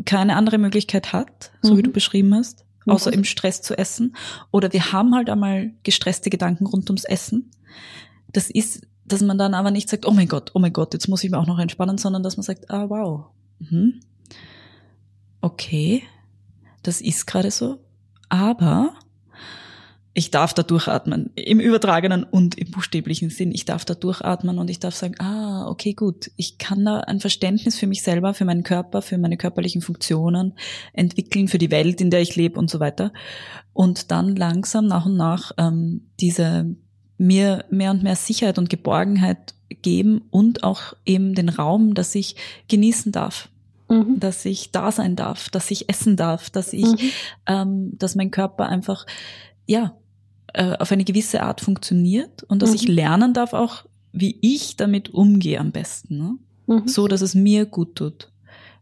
[0.04, 1.78] keine andere Möglichkeit hat, so mhm.
[1.78, 3.18] wie du beschrieben hast, außer mhm.
[3.18, 4.16] im Stress zu essen.
[4.50, 7.50] Oder wir haben halt einmal gestresste Gedanken rund ums Essen.
[8.32, 11.08] Das ist, dass man dann aber nicht sagt, oh mein Gott, oh mein Gott, jetzt
[11.08, 13.26] muss ich mir auch noch entspannen, sondern dass man sagt, ah wow,
[13.58, 14.00] mhm
[15.40, 16.02] okay,
[16.82, 17.78] das ist gerade so,
[18.28, 18.94] aber
[20.12, 23.52] ich darf da durchatmen, im übertragenen und im buchstäblichen Sinn.
[23.52, 27.20] Ich darf da durchatmen und ich darf sagen, ah, okay, gut, ich kann da ein
[27.20, 30.54] Verständnis für mich selber, für meinen Körper, für meine körperlichen Funktionen
[30.92, 33.12] entwickeln, für die Welt, in der ich lebe und so weiter.
[33.72, 36.74] Und dann langsam nach und nach ähm, diese
[37.16, 42.34] mir mehr und mehr Sicherheit und Geborgenheit geben und auch eben den Raum, dass ich
[42.68, 43.48] genießen darf
[43.90, 44.18] mhm.
[44.18, 47.10] dass ich da sein darf, dass ich essen darf, dass ich, mhm.
[47.46, 49.04] ähm, dass mein Körper einfach,
[49.66, 49.96] ja,
[50.54, 52.76] äh, auf eine gewisse Art funktioniert und dass mhm.
[52.76, 56.38] ich lernen darf auch, wie ich damit umgehe am besten, ne?
[56.66, 56.88] Mhm.
[56.88, 58.30] so dass es mir gut tut.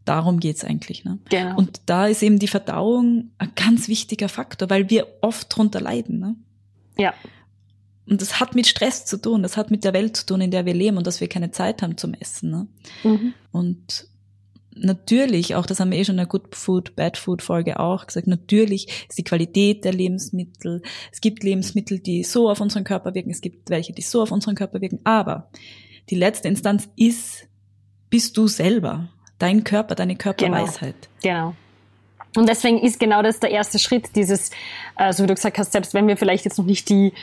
[0.05, 1.03] Darum geht's eigentlich.
[1.05, 1.19] Ne?
[1.29, 1.55] Genau.
[1.57, 6.19] Und da ist eben die Verdauung ein ganz wichtiger Faktor, weil wir oft drunter leiden.
[6.19, 6.35] Ne?
[6.97, 7.13] Ja.
[8.09, 10.49] Und das hat mit Stress zu tun, das hat mit der Welt zu tun, in
[10.49, 12.49] der wir leben und dass wir keine Zeit haben zum Essen.
[12.49, 12.67] Ne?
[13.03, 13.33] Mhm.
[13.51, 14.07] Und
[14.83, 18.07] natürlich, auch das haben wir eh schon in der Good Food, Bad Food Folge auch
[18.07, 20.81] gesagt, natürlich ist die Qualität der Lebensmittel.
[21.11, 24.31] Es gibt Lebensmittel, die so auf unseren Körper wirken, es gibt welche, die so auf
[24.31, 25.49] unseren Körper wirken, aber
[26.09, 27.47] die letzte Instanz ist,
[28.09, 31.09] bist du selber, dein Körper, deine Körperweisheit.
[31.21, 31.51] Genau.
[31.51, 31.55] genau.
[32.35, 34.51] Und deswegen ist genau das der erste Schritt, dieses,
[34.97, 37.13] äh, so wie du gesagt hast, selbst wenn wir vielleicht jetzt noch nicht die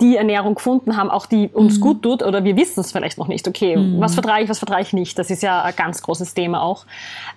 [0.00, 1.80] die Ernährung gefunden haben, auch die uns mhm.
[1.80, 3.48] gut tut oder wir wissen es vielleicht noch nicht.
[3.48, 4.00] Okay, mhm.
[4.00, 5.18] was vertrage ich, was vertrage ich nicht?
[5.18, 6.86] Das ist ja ein ganz großes Thema auch.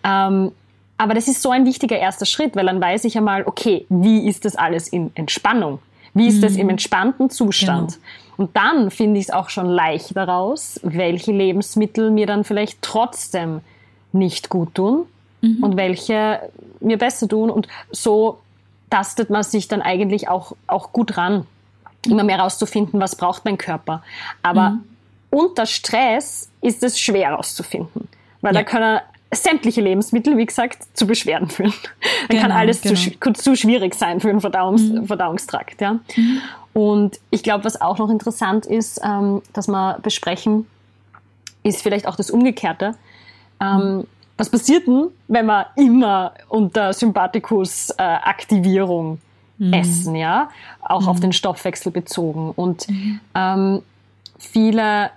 [0.04, 0.52] Ähm,
[0.98, 3.86] aber das ist so ein wichtiger erster Schritt, weil dann weiß ich ja mal, okay,
[3.90, 5.80] wie ist das alles in Entspannung?
[6.14, 6.42] Wie ist mhm.
[6.42, 7.94] das im entspannten Zustand?
[7.94, 8.04] Genau.
[8.38, 13.62] Und dann finde ich es auch schon leicht daraus, welche Lebensmittel mir dann vielleicht trotzdem
[14.12, 15.06] nicht gut tun
[15.42, 15.64] mhm.
[15.64, 16.40] und welche
[16.82, 17.50] mir besser tun.
[17.50, 18.40] Und so
[18.90, 21.46] tastet man sich dann eigentlich auch, auch gut ran
[22.06, 24.04] immer mehr herauszufinden, was braucht mein Körper.
[24.42, 24.84] Aber mhm.
[25.30, 28.08] unter Stress ist es schwer herauszufinden,
[28.42, 28.62] weil ja.
[28.62, 29.00] da können
[29.34, 31.74] sämtliche Lebensmittel, wie gesagt, zu Beschwerden führen.
[31.82, 32.96] Dann genau, kann alles genau.
[32.96, 35.06] zu, zu, schwierig sein für den Verdauungs mhm.
[35.06, 35.80] Verdauungstrakt.
[35.80, 36.00] Ja?
[36.16, 36.42] Mhm.
[36.74, 40.68] Und ich glaube, was auch noch interessant ist, ähm, dass wir besprechen,
[41.64, 42.96] ist vielleicht auch das Umgekehrte.
[43.62, 44.06] Ähm.
[44.38, 49.20] Was passiert denn, wenn man immer unter Sympathikus-Aktivierung
[49.58, 49.74] mhm.
[49.74, 50.50] essen, ja,
[50.82, 51.10] auch mhm.
[51.10, 52.52] auf den Stoffwechsel bezogen.
[52.52, 53.20] Und mhm.
[53.36, 53.82] ähm,
[54.40, 55.12] viele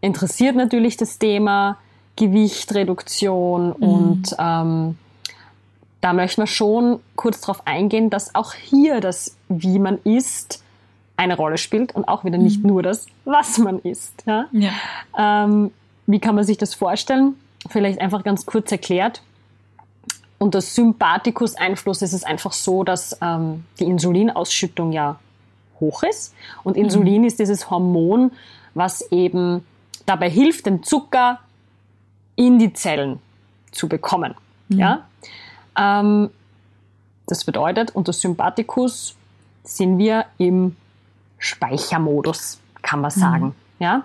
[0.00, 1.78] interessiert natürlich das Thema
[2.16, 3.74] Gewichtreduktion mhm.
[3.74, 4.98] und ähm,
[6.00, 10.64] da möchten wir schon kurz darauf eingehen, dass auch hier das, wie man isst,
[11.16, 12.70] eine Rolle spielt und auch wieder nicht mhm.
[12.70, 14.24] nur das, was man isst.
[14.26, 14.46] Ja?
[14.52, 14.72] ja.
[15.16, 15.70] Ähm,
[16.06, 17.36] wie kann man sich das vorstellen?
[17.68, 19.22] Vielleicht einfach ganz kurz erklärt.
[20.38, 25.20] Unter Sympathikus-Einfluss ist es einfach so, dass ähm, die Insulinausschüttung ja
[25.78, 26.34] hoch ist.
[26.64, 27.28] Und Insulin mhm.
[27.28, 28.32] ist dieses Hormon,
[28.74, 29.64] was eben
[30.06, 31.38] dabei hilft, den Zucker
[32.34, 33.20] in die Zellen
[33.70, 34.34] zu bekommen.
[34.68, 34.78] Mhm.
[34.78, 35.06] Ja?
[35.76, 36.30] Ähm,
[37.26, 39.14] das bedeutet, unter Sympathikus
[39.64, 40.76] sind wir im
[41.38, 43.46] Speichermodus, kann man sagen.
[43.46, 43.54] Mhm.
[43.78, 44.04] Ja?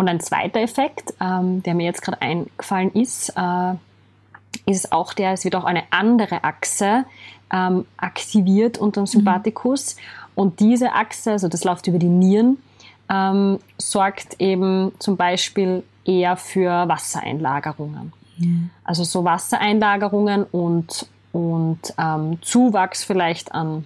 [0.00, 3.74] Und ein zweiter Effekt, ähm, der mir jetzt gerade eingefallen ist, äh,
[4.64, 7.04] ist auch der, es wird auch eine andere Achse
[7.52, 9.08] ähm, aktiviert unter dem mhm.
[9.08, 9.96] Sympathikus.
[9.96, 10.00] Mhm.
[10.36, 12.56] Und diese Achse, also das läuft über die Nieren,
[13.10, 18.14] ähm, sorgt eben zum Beispiel eher für Wassereinlagerungen.
[18.38, 18.70] Mhm.
[18.82, 23.84] Also so Wassereinlagerungen und, und ähm, Zuwachs vielleicht an,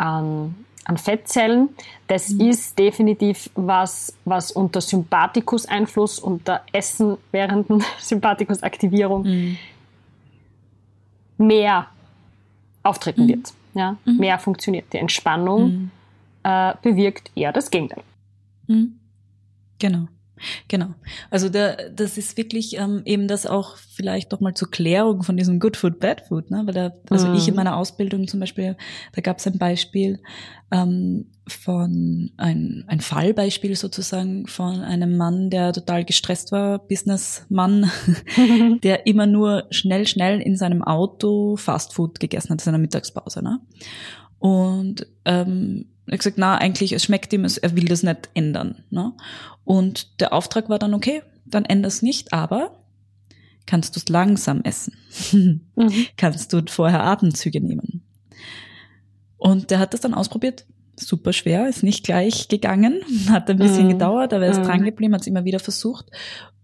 [0.00, 1.68] an, an Fettzellen.
[2.06, 2.40] Das mhm.
[2.48, 9.58] ist definitiv was, was unter Sympathikus-Einfluss, unter Essen während Sympathikus-Aktivierung mhm.
[11.36, 11.86] mehr
[12.82, 13.28] auftreten mhm.
[13.28, 13.52] wird.
[13.74, 13.96] Ja?
[14.04, 14.16] Mhm.
[14.16, 14.92] Mehr funktioniert.
[14.92, 15.90] Die Entspannung mhm.
[16.42, 18.02] äh, bewirkt eher das Gegenteil.
[18.66, 18.98] Mhm.
[19.78, 20.08] Genau.
[20.68, 20.94] Genau.
[21.30, 25.36] Also da, das ist wirklich ähm, eben das auch vielleicht doch mal zur Klärung von
[25.36, 26.62] diesem Good Food, Bad Food, ne?
[26.64, 27.34] Weil da, also mhm.
[27.34, 28.76] ich in meiner Ausbildung zum Beispiel,
[29.12, 30.20] da gab es ein Beispiel
[30.70, 37.90] ähm, von ein, ein Fallbeispiel sozusagen von einem Mann, der total gestresst war, Businessmann,
[38.82, 43.42] der immer nur schnell, schnell in seinem Auto Fast Food gegessen hat in seiner Mittagspause.
[43.42, 43.60] Ne?
[44.38, 48.84] Und ähm, er hat gesagt, na, eigentlich, es schmeckt ihm, er will das nicht ändern.
[48.90, 49.12] Ne?
[49.64, 52.80] Und der Auftrag war dann, okay, dann änder's nicht, aber
[53.66, 54.96] kannst du es langsam essen.
[55.76, 56.06] mhm.
[56.16, 58.02] Kannst du vorher Atemzüge nehmen.
[59.36, 60.66] Und der hat das dann ausprobiert.
[60.96, 63.90] Super schwer, ist nicht gleich gegangen, hat ein bisschen mhm.
[63.90, 64.64] gedauert, aber er ist mhm.
[64.64, 66.06] dran geblieben, hat es immer wieder versucht.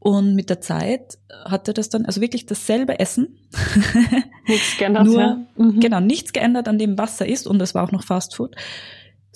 [0.01, 3.39] Und mit der Zeit hat er das dann, also wirklich dasselbe Essen.
[4.47, 5.47] Nichts geändert, Nur, ja.
[5.57, 5.81] Mhm.
[5.81, 8.55] Genau, nichts geändert an dem, was er isst und es war auch noch Fast Food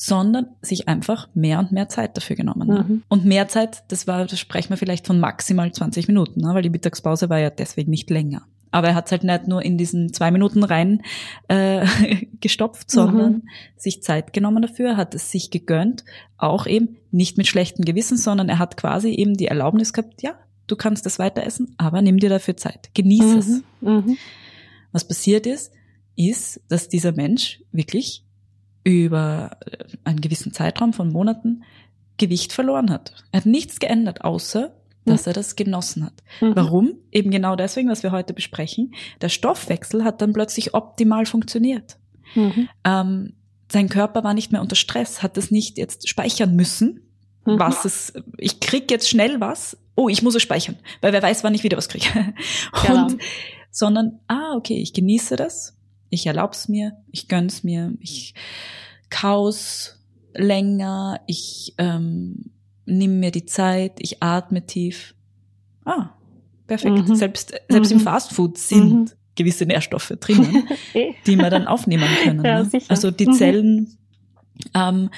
[0.03, 2.69] sondern sich einfach mehr und mehr Zeit dafür genommen.
[2.69, 3.03] Mhm.
[3.09, 6.55] Und mehr Zeit, das war, das sprechen wir vielleicht von maximal 20 Minuten, ne?
[6.55, 8.41] weil die Mittagspause war ja deswegen nicht länger.
[8.71, 11.03] Aber er hat es halt nicht nur in diesen zwei Minuten rein
[11.49, 11.87] äh,
[12.41, 13.49] gestopft, sondern mhm.
[13.77, 16.07] sich Zeit genommen dafür, hat es sich gegönnt,
[16.39, 20.33] auch eben nicht mit schlechtem Gewissen, sondern er hat quasi eben die Erlaubnis gehabt, ja,
[20.67, 23.39] du kannst das weiter essen, aber nimm dir dafür Zeit, genieß mhm.
[23.39, 23.63] es.
[23.83, 24.17] Mhm.
[24.93, 25.73] Was passiert ist,
[26.17, 28.25] ist, dass dieser Mensch wirklich
[28.85, 29.59] über
[30.05, 31.65] einen gewissen Zeitraum von Monaten
[32.17, 33.15] Gewicht verloren hat.
[33.33, 34.75] Er hat nichts geändert, außer
[35.07, 36.23] dass er das genossen hat.
[36.41, 36.57] Mhm.
[36.57, 36.95] Warum?
[37.11, 38.95] Eben genau deswegen, was wir heute besprechen.
[39.21, 41.99] Der Stoffwechsel hat dann plötzlich optimal funktioniert.
[42.35, 42.69] Mhm.
[42.85, 43.33] Ähm,
[43.71, 47.01] sein Körper war nicht mehr unter Stress, hat es nicht jetzt speichern müssen,
[47.47, 47.59] mhm.
[47.59, 51.45] was es, ich krieg jetzt schnell was, oh, ich muss es speichern, weil wer weiß,
[51.45, 52.07] wann ich wieder was kriege.
[52.87, 53.09] Genau.
[53.71, 55.77] sondern, ah, okay, ich genieße das,
[56.11, 58.35] ich erlaub's mir, ich gönn's mir, ich
[59.09, 59.99] kaus
[60.35, 62.51] länger, ich ähm,
[62.85, 65.15] nehme mir die Zeit, ich atme tief.
[65.85, 66.11] Ah,
[66.67, 67.09] perfekt.
[67.09, 67.15] Mhm.
[67.15, 67.99] Selbst, selbst mhm.
[67.99, 69.11] im Fastfood sind mhm.
[69.37, 71.15] gewisse Nährstoffe drinnen, eh.
[71.27, 72.45] die wir dann aufnehmen können.
[72.45, 72.71] Ja, ne?
[72.89, 73.33] Also die mhm.
[73.33, 73.99] Zellen
[74.75, 75.11] ähm,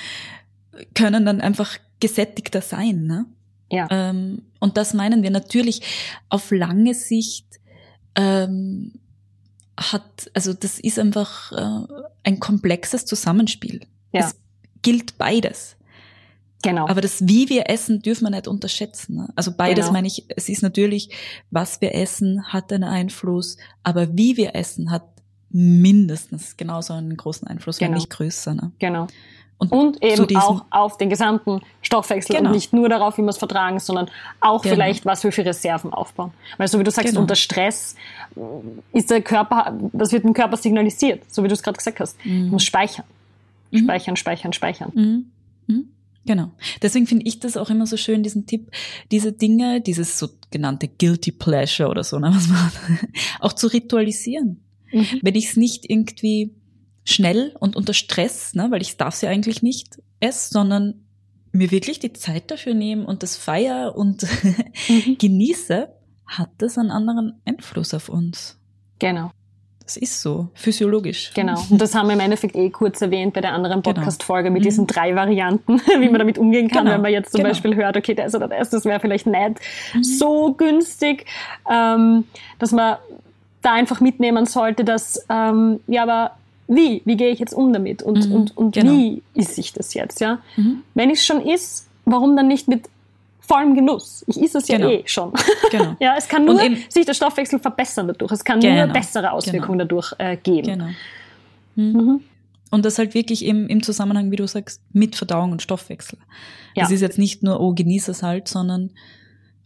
[0.94, 3.04] können dann einfach gesättigter sein.
[3.04, 3.26] Ne?
[3.70, 3.88] Ja.
[3.90, 5.82] Ähm, und das meinen wir natürlich
[6.28, 7.46] auf lange Sicht
[8.14, 8.92] ähm,
[9.78, 11.92] hat, also das ist einfach äh,
[12.24, 13.80] ein komplexes Zusammenspiel.
[14.12, 14.20] Ja.
[14.20, 14.36] Es
[14.82, 15.76] gilt beides.
[16.62, 16.86] Genau.
[16.86, 19.16] Aber das, wie wir essen, dürfen wir nicht unterschätzen.
[19.16, 19.28] Ne?
[19.34, 19.92] Also beides genau.
[19.94, 21.10] meine ich, es ist natürlich,
[21.50, 25.04] was wir essen, hat einen Einfluss, aber wie wir essen, hat
[25.50, 27.90] mindestens genauso einen großen Einfluss, genau.
[27.90, 28.54] wenn nicht größer.
[28.54, 28.72] Ne?
[28.78, 29.06] Genau.
[29.70, 32.48] Und, und eben auch auf den gesamten Stoffwechsel genau.
[32.48, 34.74] und nicht nur darauf, wie wir es vertragen, sondern auch genau.
[34.74, 36.32] vielleicht, was wir für Reserven aufbauen.
[36.58, 37.20] Weil so wie du sagst, genau.
[37.20, 37.96] unter Stress
[38.92, 42.24] ist der Körper, das wird dem Körper signalisiert, so wie du es gerade gesagt hast,
[42.24, 42.50] mhm.
[42.50, 43.04] muss speichern.
[43.70, 43.78] Mhm.
[43.78, 44.92] Speichern, speichern, speichern.
[44.94, 45.26] Mhm.
[45.66, 45.88] Mhm.
[46.24, 46.52] Genau.
[46.80, 48.70] Deswegen finde ich das auch immer so schön, diesen Tipp,
[49.10, 52.70] diese Dinge, dieses sogenannte Guilty Pleasure oder so, ne, was man
[53.40, 54.60] auch zu ritualisieren.
[54.92, 55.20] Mhm.
[55.22, 56.52] Wenn ich es nicht irgendwie
[57.04, 60.94] schnell und unter Stress, ne, weil ich darf sie eigentlich nicht essen, sondern
[61.52, 64.22] mir wirklich die Zeit dafür nehmen und das feier und
[64.88, 65.16] mhm.
[65.18, 65.88] genieße,
[66.26, 68.58] hat das einen anderen Einfluss auf uns.
[68.98, 69.30] Genau.
[69.84, 71.32] Das ist so, physiologisch.
[71.34, 71.60] Genau.
[71.68, 73.94] Und das haben wir im Endeffekt eh kurz erwähnt bei der anderen genau.
[73.94, 74.64] Podcast-Folge mit mhm.
[74.64, 76.94] diesen drei Varianten, wie man damit umgehen kann, genau.
[76.94, 77.50] wenn man jetzt zum genau.
[77.50, 79.60] Beispiel hört, okay, das oder das, das wäre vielleicht nicht
[79.92, 80.02] mhm.
[80.02, 81.26] so günstig,
[81.70, 82.24] ähm,
[82.58, 82.96] dass man
[83.60, 86.32] da einfach mitnehmen sollte, dass, ähm, ja, aber
[86.68, 88.92] wie, wie gehe ich jetzt um damit und, mhm, und, und genau.
[88.92, 90.40] wie ist sich das jetzt, ja?
[90.56, 90.82] Mhm.
[90.94, 92.88] Wenn ich es schon ist, warum dann nicht mit
[93.40, 94.24] vollem Genuss?
[94.26, 94.90] Ich esse es ja genau.
[94.90, 95.32] eh schon.
[95.70, 95.96] Genau.
[96.00, 98.32] ja, es kann nur sich der Stoffwechsel verbessern dadurch.
[98.32, 98.86] Es kann genau.
[98.86, 99.84] nur bessere Auswirkungen genau.
[99.84, 100.66] dadurch äh, geben.
[100.66, 100.88] Genau.
[101.74, 101.92] Mhm.
[101.92, 102.20] mhm.
[102.70, 106.18] Und das halt wirklich im, im Zusammenhang, wie du sagst, mit Verdauung und Stoffwechsel.
[106.74, 106.84] Ja.
[106.84, 108.92] Es ist jetzt nicht nur, oh, genieße es halt, sondern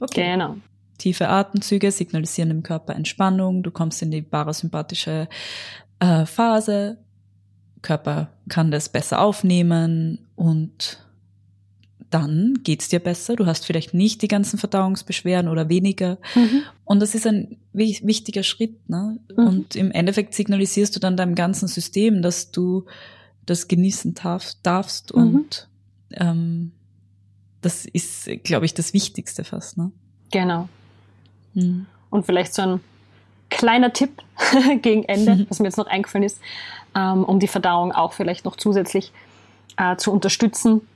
[0.01, 0.33] okay.
[0.33, 0.57] Genau.
[0.99, 5.29] Tiefe Atemzüge signalisieren dem Körper Entspannung, du kommst in die parasympathische
[6.01, 6.99] äh, Phase.
[7.83, 10.99] Körper kann das besser aufnehmen und
[12.11, 13.37] dann geht's dir besser.
[13.37, 16.19] Du hast vielleicht nicht die ganzen Verdauungsbeschwerden oder weniger.
[16.35, 16.63] Mhm.
[16.85, 18.89] Und das ist ein wichtiger Schritt.
[18.89, 19.19] Ne?
[19.37, 19.47] Mhm.
[19.47, 22.87] Und im Endeffekt signalisierst du dann deinem ganzen System, dass du
[23.45, 25.23] das genießen darfst, darfst mhm.
[25.23, 25.69] und
[26.13, 26.73] ähm,
[27.61, 29.77] das ist, glaube ich, das Wichtigste fast.
[29.77, 29.91] Ne?
[30.31, 30.69] Genau.
[31.55, 31.87] Mhm.
[32.11, 32.81] Und vielleicht so ein
[33.57, 34.23] kleiner Tipp
[34.83, 35.47] gegen Ende, mhm.
[35.49, 36.40] was mir jetzt noch eingefallen ist,
[36.95, 39.12] ähm, um die Verdauung auch vielleicht noch zusätzlich
[39.77, 40.87] äh, zu unterstützen,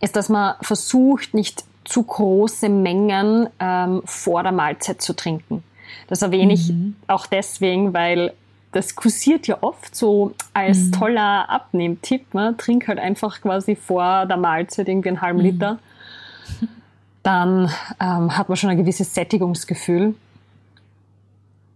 [0.00, 5.62] ist, dass man versucht, nicht zu große Mengen ähm, vor der Mahlzeit zu trinken.
[6.08, 6.96] Das erwähne ich mhm.
[7.06, 8.32] auch deswegen, weil
[8.72, 10.92] das kursiert ja oft so als mhm.
[10.92, 12.34] toller Abnehmtipp.
[12.34, 12.54] Ne?
[12.58, 15.44] Trink halt einfach quasi vor der Mahlzeit irgendwie einen halben mhm.
[15.44, 15.78] Liter.
[17.22, 20.14] Dann ähm, hat man schon ein gewisses Sättigungsgefühl.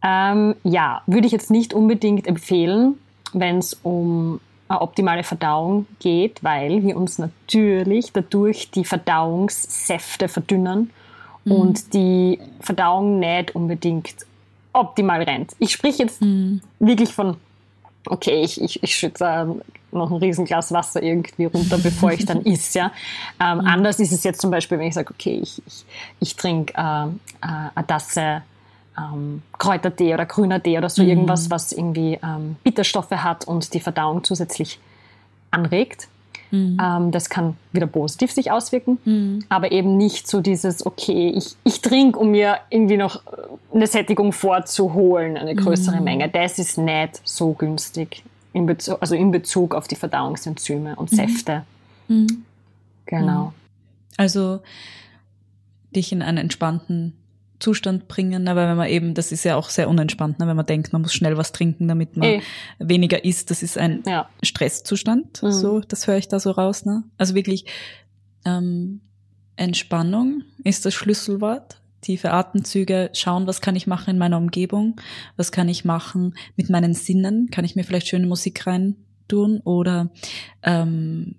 [0.03, 2.99] Ähm, ja, würde ich jetzt nicht unbedingt empfehlen,
[3.33, 10.91] wenn es um eine optimale Verdauung geht, weil wir uns natürlich dadurch die Verdauungssäfte verdünnen
[11.45, 11.53] mhm.
[11.53, 14.15] und die Verdauung nicht unbedingt
[14.73, 15.57] optimal rennt.
[15.59, 16.61] Ich spreche jetzt mhm.
[16.79, 17.37] wirklich von,
[18.07, 22.41] okay, ich, ich, ich schütze ähm, noch ein Riesenglas Wasser irgendwie runter, bevor ich dann
[22.45, 22.75] isst.
[22.75, 22.93] Ja?
[23.41, 23.67] Ähm, mhm.
[23.67, 25.85] Anders ist es jetzt zum Beispiel, wenn ich sage, okay, ich, ich,
[26.21, 28.43] ich trinke äh, äh, eine Tasse
[28.99, 31.09] ähm, Kräutertee oder grüner Tee oder so mhm.
[31.09, 34.79] irgendwas, was irgendwie ähm, Bitterstoffe hat und die Verdauung zusätzlich
[35.51, 36.09] anregt.
[36.51, 36.79] Mhm.
[36.83, 39.45] Ähm, das kann wieder positiv sich auswirken, mhm.
[39.49, 43.23] aber eben nicht so dieses, okay, ich, ich trinke, um mir irgendwie noch
[43.73, 46.05] eine Sättigung vorzuholen, eine größere mhm.
[46.05, 46.29] Menge.
[46.31, 48.23] Das ist nicht so günstig,
[48.55, 51.17] in Bezug, also in Bezug auf die Verdauungsenzyme und mhm.
[51.17, 51.65] Säfte.
[52.09, 52.45] Mhm.
[53.05, 53.53] Genau.
[54.17, 54.61] Also
[55.95, 57.18] dich in einen entspannten
[57.61, 60.67] Zustand bringen, aber wenn man eben, das ist ja auch sehr unentspannt, ne, wenn man
[60.67, 62.43] denkt, man muss schnell was trinken, damit man e.
[62.79, 64.29] weniger isst, das ist ein ja.
[64.43, 65.53] Stresszustand, mhm.
[65.53, 67.03] so, das höre ich da so raus, ne?
[67.17, 67.65] Also wirklich,
[68.45, 69.01] ähm,
[69.57, 71.81] Entspannung ist das Schlüsselwort.
[72.01, 75.01] Tiefe Atemzüge, schauen, was kann ich machen in meiner Umgebung,
[75.37, 78.95] was kann ich machen mit meinen Sinnen, kann ich mir vielleicht schöne Musik rein
[79.27, 80.11] tun oder
[80.63, 81.35] ähm,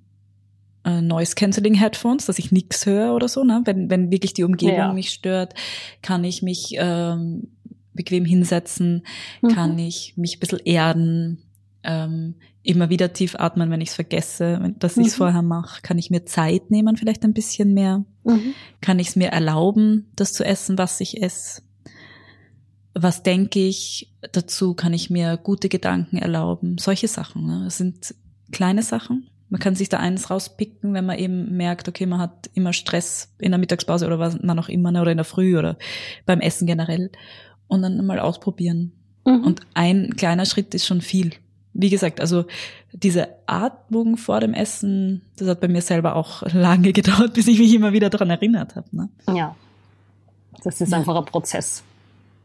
[0.84, 3.44] äh, Noise Cancelling Headphones, dass ich nichts höre oder so.
[3.44, 3.62] Ne?
[3.66, 4.94] Wenn, wenn wirklich die Umgebung ja.
[4.94, 5.54] mich stört,
[6.02, 7.50] kann ich mich ähm,
[7.94, 9.06] bequem hinsetzen,
[9.42, 9.50] mhm.
[9.50, 11.44] kann ich mich ein bisschen erden,
[11.84, 15.18] ähm, immer wieder tief atmen, wenn ich es vergesse, dass ich es mhm.
[15.18, 15.82] vorher mache.
[15.82, 18.06] Kann ich mir Zeit nehmen, vielleicht ein bisschen mehr?
[18.24, 18.54] Mhm.
[18.82, 21.62] Kann ich es mir erlauben, das zu essen, was ich esse?
[22.94, 24.74] Was denke ich dazu?
[24.74, 26.78] Kann ich mir gute Gedanken erlauben?
[26.78, 27.46] Solche Sachen.
[27.46, 27.62] Ne?
[27.66, 28.14] Das sind
[28.52, 32.50] kleine Sachen, man kann sich da eins rauspicken, wenn man eben merkt, okay, man hat
[32.54, 35.58] immer Stress in der Mittagspause oder was man auch immer, ne, oder in der Früh
[35.58, 35.78] oder
[36.26, 37.12] beim Essen generell.
[37.68, 38.94] Und dann mal ausprobieren.
[39.26, 39.44] Mhm.
[39.44, 41.34] Und ein kleiner Schritt ist schon viel.
[41.74, 42.46] Wie gesagt, also
[42.94, 47.60] diese Atmung vor dem Essen, das hat bei mir selber auch lange gedauert, bis ich
[47.60, 48.88] mich immer wieder daran erinnert habe.
[48.92, 49.10] Ne?
[49.36, 49.56] Ja,
[50.64, 50.98] das ist ja.
[50.98, 51.84] einfach ein Prozess.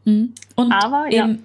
[0.05, 0.33] Mhm.
[0.55, 1.37] Und Aber, eben, ja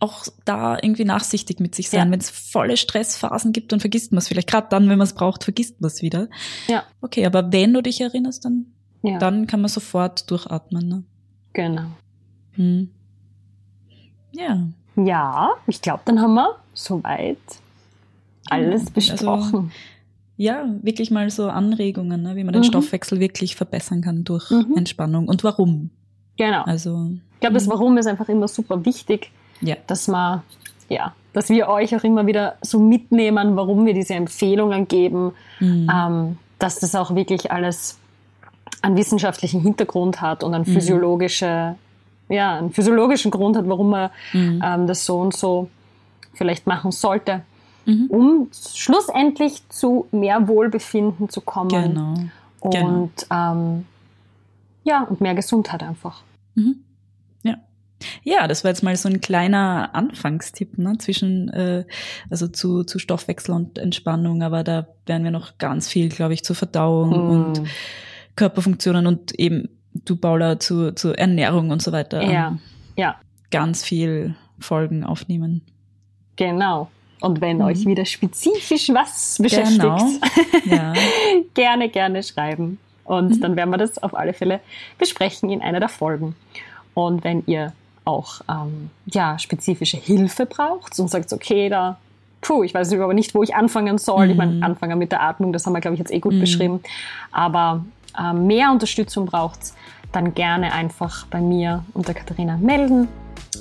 [0.00, 2.06] auch da irgendwie nachsichtig mit sich sein.
[2.06, 2.12] Ja.
[2.12, 4.48] Wenn es volle Stressphasen gibt, dann vergisst man es vielleicht.
[4.48, 6.28] Gerade dann, wenn man es braucht, vergisst man es wieder.
[6.68, 6.84] Ja.
[7.00, 8.66] Okay, aber wenn du dich erinnerst, dann,
[9.02, 9.18] ja.
[9.18, 10.88] dann kann man sofort durchatmen.
[10.88, 11.04] Ne?
[11.52, 11.86] Genau.
[12.52, 12.90] Hm.
[14.32, 14.68] Ja.
[14.96, 17.38] Ja, ich glaube, dann haben wir soweit
[18.46, 19.54] alles ja, besprochen.
[19.54, 19.68] Also,
[20.36, 22.66] ja, wirklich mal so Anregungen, ne, wie man den mhm.
[22.66, 24.74] Stoffwechsel wirklich verbessern kann durch mhm.
[24.76, 25.90] Entspannung und warum.
[26.36, 26.62] Genau.
[26.62, 27.70] Also, ich glaube, das mhm.
[27.70, 29.76] Warum ist einfach immer super wichtig ja.
[29.86, 30.42] dass man,
[30.88, 35.90] ja, dass wir euch auch immer wieder so mitnehmen, warum wir diese Empfehlungen geben, mhm.
[35.94, 37.98] ähm, dass das auch wirklich alles
[38.82, 40.72] einen wissenschaftlichen Hintergrund hat und einen mhm.
[40.72, 41.76] physiologische,
[42.28, 44.62] ja, einen physiologischen Grund hat, warum man mhm.
[44.64, 45.68] ähm, das so und so
[46.34, 47.42] vielleicht machen sollte,
[47.86, 48.06] mhm.
[48.08, 51.68] um schlussendlich zu mehr Wohlbefinden zu kommen.
[51.68, 52.14] Genau.
[52.60, 53.52] Und genau.
[53.52, 53.86] Ähm,
[54.84, 56.22] ja, und mehr Gesundheit einfach.
[56.54, 56.84] Mhm.
[58.22, 61.84] Ja, das war jetzt mal so ein kleiner Anfangstipp ne, zwischen äh,
[62.30, 66.44] also zu, zu Stoffwechsel und Entspannung, aber da werden wir noch ganz viel, glaube ich,
[66.44, 67.30] zur Verdauung mm.
[67.30, 67.62] und
[68.36, 69.68] Körperfunktionen und eben
[70.04, 72.22] du Paula zu, zu Ernährung und so weiter.
[72.22, 72.60] Ja, ähm,
[72.96, 73.16] ja.
[73.50, 75.62] Ganz viel Folgen aufnehmen.
[76.36, 76.90] Genau.
[77.20, 77.64] Und wenn mhm.
[77.64, 80.08] euch wieder spezifisch was beschäftigt, genau.
[80.66, 80.92] ja.
[81.54, 82.78] gerne, gerne schreiben.
[83.04, 83.40] Und mhm.
[83.40, 84.60] dann werden wir das auf alle Fälle
[84.98, 86.36] besprechen in einer der Folgen.
[86.94, 87.72] Und wenn ihr
[88.08, 91.98] auch ähm, ja, spezifische Hilfe braucht und sagt, okay, da,
[92.40, 94.26] puh, ich weiß aber nicht, wo ich anfangen soll.
[94.26, 94.30] Mhm.
[94.30, 96.40] Ich meine, anfangen mit der Atmung, das haben wir, glaube ich, jetzt eh gut mhm.
[96.40, 96.80] beschrieben.
[97.30, 97.84] Aber
[98.18, 99.58] äh, mehr Unterstützung braucht
[100.12, 103.08] dann gerne einfach bei mir und der Katharina melden.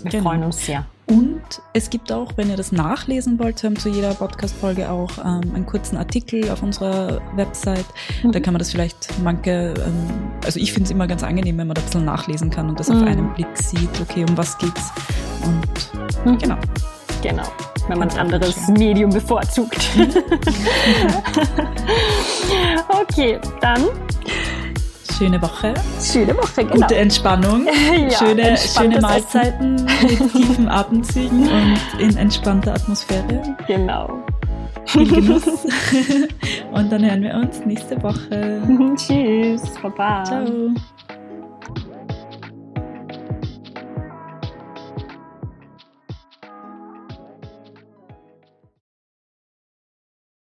[0.01, 0.23] Wir genau.
[0.23, 0.85] freuen uns sehr.
[1.09, 5.17] Und es gibt auch, wenn ihr das nachlesen wollt, wir haben zu jeder Podcast-Folge auch
[5.19, 7.85] ähm, einen kurzen Artikel auf unserer Website.
[8.23, 8.33] Mhm.
[8.33, 11.67] Da kann man das vielleicht manche, ähm, also ich finde es immer ganz angenehm, wenn
[11.67, 12.97] man da ein bisschen nachlesen kann und das mhm.
[12.97, 14.91] auf einen Blick sieht, okay, um was geht's.
[15.45, 16.37] Und mhm.
[16.39, 16.57] genau.
[17.23, 17.47] Genau.
[17.87, 19.89] Wenn man ein anderes Medium bevorzugt.
[19.95, 20.09] Mhm.
[23.01, 23.85] okay, dann
[25.17, 25.73] schöne Woche.
[26.01, 26.73] Schöne Woche, genau.
[26.73, 27.67] Gute Entspannung.
[28.09, 33.55] ja, schöne, schöne Mahlzeiten mit tiefen Atemzügen und in entspannter Atmosphäre.
[33.67, 34.23] Genau.
[34.85, 35.43] Viel Genuss.
[36.71, 38.61] und dann hören wir uns nächste Woche.
[38.95, 39.61] Tschüss.
[39.81, 40.23] Baba.
[40.23, 40.45] Ciao.